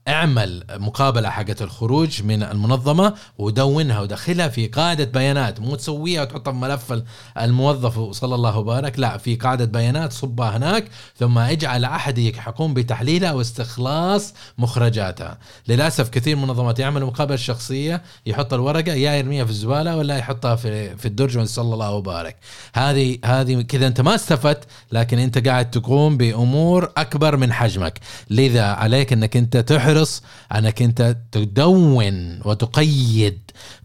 اعمل 0.08 0.64
مقابلة 0.70 1.30
حقت 1.30 1.62
الخروج 1.62 2.22
من 2.22 2.42
المنظمة 2.42 3.14
ودونها 3.38 4.00
ودخلها 4.00 4.48
في 4.48 4.66
قاعدة 4.66 5.04
بيانات. 5.04 5.60
مو 5.60 5.74
تسويها 5.76 6.22
وتحطها 6.22 6.52
في 6.52 6.58
ملف 6.58 7.02
الموظف 7.40 7.98
وصلى 7.98 8.34
الله 8.34 8.58
وبارك 8.58 8.98
لا 8.98 9.18
في 9.18 9.36
قاعدة 9.36 9.64
بيانات 9.64 10.12
صبها 10.12 10.56
هناك 10.56 10.84
ثم 11.16 11.38
اجعل 11.38 11.84
أحد 11.84 12.18
يقوم 12.18 12.74
بتحليلها 12.74 13.32
واستخلاص 13.32 14.34
مخرجاتها. 14.58 15.38
للأسف 15.68 16.08
كثير 16.08 16.36
من 16.36 16.42
المنظمات 16.42 16.78
يعمل 16.78 17.04
مقابلة 17.04 17.36
شخصية 17.36 18.02
يحط 18.26 18.54
الورقة 18.54 18.92
يا 18.92 19.12
يرميها 19.12 19.44
في 19.44 19.50
الزبالة 19.50 19.96
ولا 19.96 20.16
يحطها 20.18 20.56
في 20.56 20.96
في 20.96 21.06
الدرج 21.06 21.42
صلى 21.42 21.74
الله 21.74 21.90
وبارك. 21.90 22.36
هذه 22.74 23.18
هذه 23.24 23.62
كذا 23.62 23.86
انت 23.86 24.00
ما 24.00 24.14
استفدت 24.14 24.64
لكن 24.92 25.18
انت 25.18 25.48
قاعد 25.48 25.70
تقوم 25.70 26.16
بأمور 26.16 26.92
أكبر 26.96 27.36
من 27.36 27.52
حجمك. 27.52 28.00
لذا 28.30 28.64
عليك 28.64 29.12
أنك 29.12 29.36
انت 29.36 29.56
تحر 29.56 29.91
تحرص 29.92 30.22
انك 30.54 30.82
أنت 30.82 31.16
تدون 31.32 32.40
وتقيد 32.44 33.38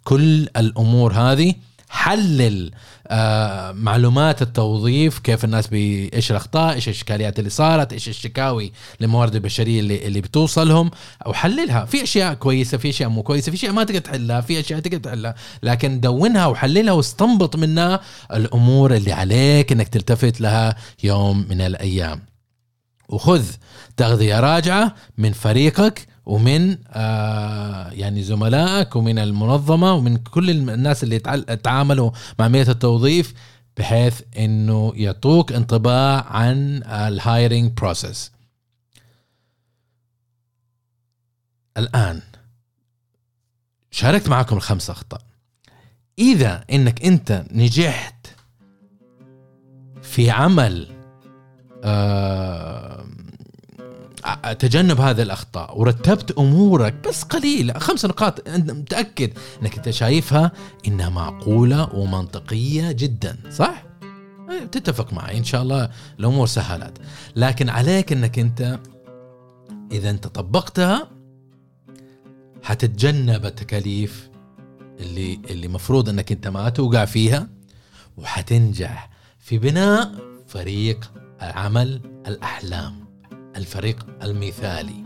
كل 0.04 0.42
الأمور 0.58 1.14
هذه. 1.14 1.54
حلل 1.90 2.72
آه 3.08 3.72
معلومات 3.72 4.42
التوظيف 4.42 5.20
كيف 5.20 5.46
الناس 5.46 5.68
بي 5.68 6.10
إيش 6.14 6.32
الأخطاء 6.32 6.74
إيش 6.74 6.88
الإشكاليات 6.88 7.40
اللي 7.40 7.50
صارت 7.50 7.94
إيش 7.94 8.10
الشكاوي 8.10 8.72
للموارد 9.02 9.36
البشرية 9.36 9.80
اللي 9.80 10.08
اللي 10.08 10.22
بتوصلهم 10.22 10.92
وحللها 11.26 11.86
في 11.86 12.04
أشياء 12.04 12.34
كويسة 12.34 12.78
في 12.78 12.90
أشياء 12.90 13.10
مو 13.10 13.24
كويسة 13.24 13.52
في 13.52 13.58
أشياء 13.58 13.72
ما 13.72 13.84
تقدر 13.84 14.00
تحلها 14.00 14.42
في 14.42 14.60
أشياء 14.60 14.80
تقدر 14.80 14.98
تحلها 14.98 15.36
لكن 15.64 16.00
دونها 16.00 16.46
وحللها 16.46 16.94
واستنبط 16.94 17.56
منها 17.56 18.00
الأمور 18.34 18.96
اللي 18.96 19.12
عليك 19.12 19.72
إنك 19.72 19.88
تلتفت 19.88 20.42
لها 20.42 20.76
يوم 21.04 21.46
من 21.50 21.62
الأيام. 21.62 22.37
وخذ 23.10 23.46
تغذية 23.98 24.40
راجعة 24.40 24.96
من 25.18 25.32
فريقك 25.34 26.08
ومن 26.26 26.78
آه 26.88 27.90
يعني 27.90 28.24
زملائك 28.24 28.96
ومن 28.96 29.20
المنظمة 29.20 29.94
ومن 29.94 30.18
كل 30.18 30.50
الناس 30.50 31.04
اللي 31.04 31.20
تعاملوا 31.64 32.12
مع 32.40 32.46
عمليه 32.46 32.68
التوظيف 32.68 33.34
بحيث 33.78 34.22
إنه 34.38 34.94
يعطوك 34.96 35.52
انطباع 35.52 36.26
عن 36.28 36.84
ال 36.84 36.97
hiring 36.97 37.72
process 37.72 38.32
الآن 41.78 42.22
شاركت 43.92 44.30
معكم 44.30 44.56
الخمس 44.58 44.90
أخطاء. 44.90 45.22
إذا 46.20 46.66
إنك 46.72 47.06
أنت 47.06 47.46
نجحت 47.52 48.28
في 50.02 50.32
عمل 50.32 50.88
آه 51.84 52.97
تجنب 54.60 55.02
هذه 55.02 55.22
الأخطاء 55.22 55.80
ورتبت 55.80 56.32
أمورك 56.32 57.08
بس 57.08 57.24
قليل 57.24 57.82
خمس 57.82 58.06
نقاط 58.06 58.48
أنت 58.50 58.72
متأكد 58.72 59.32
إنك 59.62 59.78
أنت 59.78 59.90
شايفها 59.90 60.52
إنها 60.88 61.10
معقولة 61.10 61.96
ومنطقية 61.96 62.92
جدا 62.92 63.38
صح؟ 63.52 63.84
إيه، 64.50 64.66
تتفق 64.66 65.14
معي 65.14 65.38
إن 65.38 65.44
شاء 65.44 65.62
الله 65.62 65.90
الأمور 66.20 66.48
سهلت 66.48 66.98
لكن 67.36 67.70
عليك 67.70 68.12
إنك 68.12 68.40
أنت 68.40 68.80
إذا 69.92 70.10
أنت 70.10 70.28
طبقتها 70.28 71.10
حتتجنب 72.64 73.46
التكاليف 73.46 74.30
اللي 75.00 75.40
اللي 75.50 75.68
مفروض 75.68 76.10
إنك 76.10 76.32
أنت 76.32 76.48
ما 76.48 76.70
توقع 76.70 77.06
فيها 77.06 77.48
وحتنجح 78.18 79.10
في 79.40 79.58
بناء 79.58 80.12
فريق 80.48 81.12
عمل 81.42 82.02
الأحلام 82.28 83.07
الفريق 83.58 84.06
المثالي. 84.24 85.04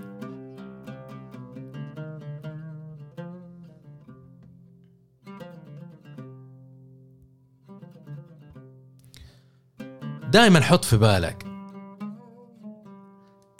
دائما 10.31 10.61
حط 10.61 10.85
في 10.85 10.97
بالك 10.97 11.45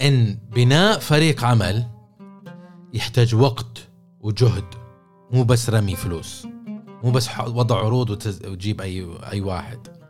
إن 0.01 0.39
بناء 0.51 0.99
فريق 0.99 1.43
عمل 1.43 1.85
يحتاج 2.93 3.35
وقت 3.35 3.87
وجهد 4.21 4.65
مو 5.31 5.43
بس 5.43 5.69
رمي 5.69 5.95
فلوس 5.95 6.47
مو 7.03 7.11
بس 7.11 7.29
وضع 7.39 7.77
عروض 7.77 8.09
وتجيب 8.09 8.81
اي 8.81 9.17
أي 9.31 9.41
واحد. 9.41 10.00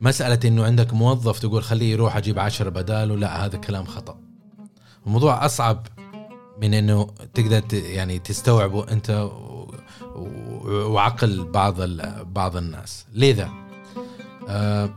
مسألة 0.00 0.38
إنه 0.44 0.64
عندك 0.64 0.94
موظف 0.94 1.38
تقول 1.38 1.62
خليه 1.62 1.92
يروح 1.92 2.16
أجيب 2.16 2.38
عشرة 2.38 2.70
بداله 2.70 3.16
لا 3.16 3.44
هذا 3.46 3.58
كلام 3.58 3.84
خطأ. 3.84 4.18
الموضوع 5.06 5.46
أصعب 5.46 5.86
من 6.62 6.74
إنه 6.74 7.06
تقدر 7.34 7.62
يعني 7.72 8.18
تستوعبه 8.18 8.92
أنت 8.92 9.30
وعقل 10.64 11.44
بعض 11.44 11.74
بعض 12.22 12.56
الناس. 12.56 13.06
لذا 13.14 13.50
آه 14.48 14.90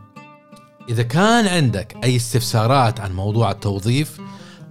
إذا 0.89 1.03
كان 1.03 1.47
عندك 1.47 1.95
أي 2.03 2.15
استفسارات 2.15 2.99
عن 2.99 3.13
موضوع 3.13 3.51
التوظيف 3.51 4.21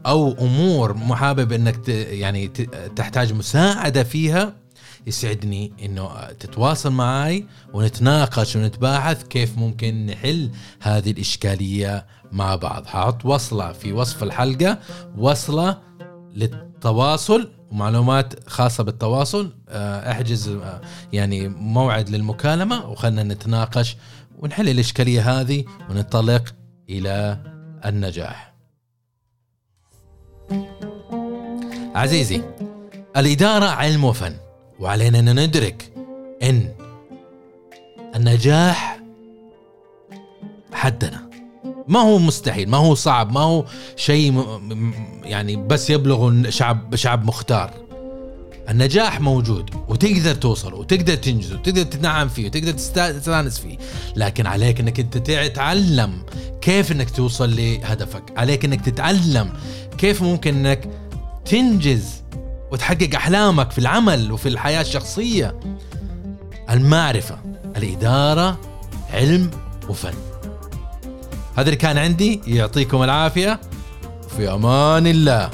أو 0.07 0.33
أمور 0.33 0.95
محابب 0.95 1.53
إنك 1.53 1.88
يعني 1.88 2.49
تحتاج 2.97 3.33
مساعدة 3.33 4.03
فيها 4.03 4.62
يسعدني 5.07 5.73
إنه 5.85 6.33
تتواصل 6.41 6.93
معي 6.93 7.47
ونتناقش 7.73 8.57
ونتباحث 8.57 9.23
كيف 9.23 9.59
ممكن 9.59 10.07
نحل 10.07 10.51
هذه 10.81 11.11
الإشكالية 11.11 12.07
مع 12.33 12.57
بعض. 12.57 12.87
حاحط 12.87 13.25
وصلة 13.25 13.73
في 13.73 13.93
وصف 13.93 14.23
الحلقة 14.23 14.79
وصلة 15.17 15.79
للتواصل 16.35 17.53
ومعلومات 17.71 18.49
خاصة 18.49 18.85
بالتواصل. 18.85 19.57
آه، 19.69 20.11
أحجز 20.11 20.49
آه، 20.49 20.81
يعني 21.12 21.49
موعد 21.49 22.11
للمكالمة 22.11 22.87
وخلنا 22.87 23.23
نتناقش 23.23 23.97
ونحل 24.38 24.69
الإشكالية 24.69 25.41
هذه 25.41 25.65
وننطلق 25.91 26.55
إلى 26.91 27.38
النجاح. 27.87 28.53
عزيزي 31.95 32.43
الإدارة 33.17 33.67
علم 33.67 34.05
وفن. 34.05 34.52
وعلينا 34.83 35.18
أن 35.18 35.45
ندرك 35.45 35.92
أن 36.42 36.68
النجاح 38.16 39.01
حدنا. 40.73 41.31
ما 41.88 42.01
هو 42.01 42.18
مستحيل 42.18 42.68
ما 42.68 42.77
هو 42.77 42.95
صعب 42.95 43.33
ما 43.33 43.40
هو 43.40 43.64
شيء 43.97 44.45
يعني 45.23 45.57
بس 45.57 45.90
يبلغ 45.90 46.51
شعب 46.51 46.97
شعب 46.97 47.25
مختار. 47.25 47.75
النجاح 48.68 49.21
موجود 49.21 49.71
وتقدر 49.88 50.35
توصل 50.35 50.75
وتقدر 50.75 51.14
تنجز 51.14 51.53
وتقدر 51.53 51.83
تتنعم 51.83 52.29
فيه 52.29 52.47
وتقدر 52.47 52.73
تستانس 52.73 53.59
فيه. 53.59 53.79
لكن 54.16 54.47
عليك 54.47 54.81
أنك 54.81 55.01
أنت 55.01 55.18
تتعلم 55.18 56.23
كيف 56.61 56.92
أنك 56.92 57.11
توصل 57.11 57.57
لهدفك 57.57 58.23
عليك 58.37 58.64
أنك 58.64 58.81
تتعلم 58.81 59.53
كيف 59.99 60.23
ممكن 60.23 60.66
أنك 60.66 60.88
تنجز 61.45 62.22
وتحقق 62.73 63.15
أحلامك 63.15 63.71
في 63.71 63.79
العمل 63.79 64.33
وفي 64.33 64.49
الحياة 64.49 64.81
الشخصية. 64.81 65.61
المعرفة 66.71 67.39
الإدارة 67.77 68.61
علم 69.13 69.51
وفن. 69.89 70.15
هذا 71.57 71.67
اللي 71.67 71.77
كان 71.77 71.99
عندي. 71.99 72.41
يعطيكم 72.47 73.03
العافية. 73.03 73.61
في 74.37 74.53
أمان 74.53 75.07
الله. 75.07 75.51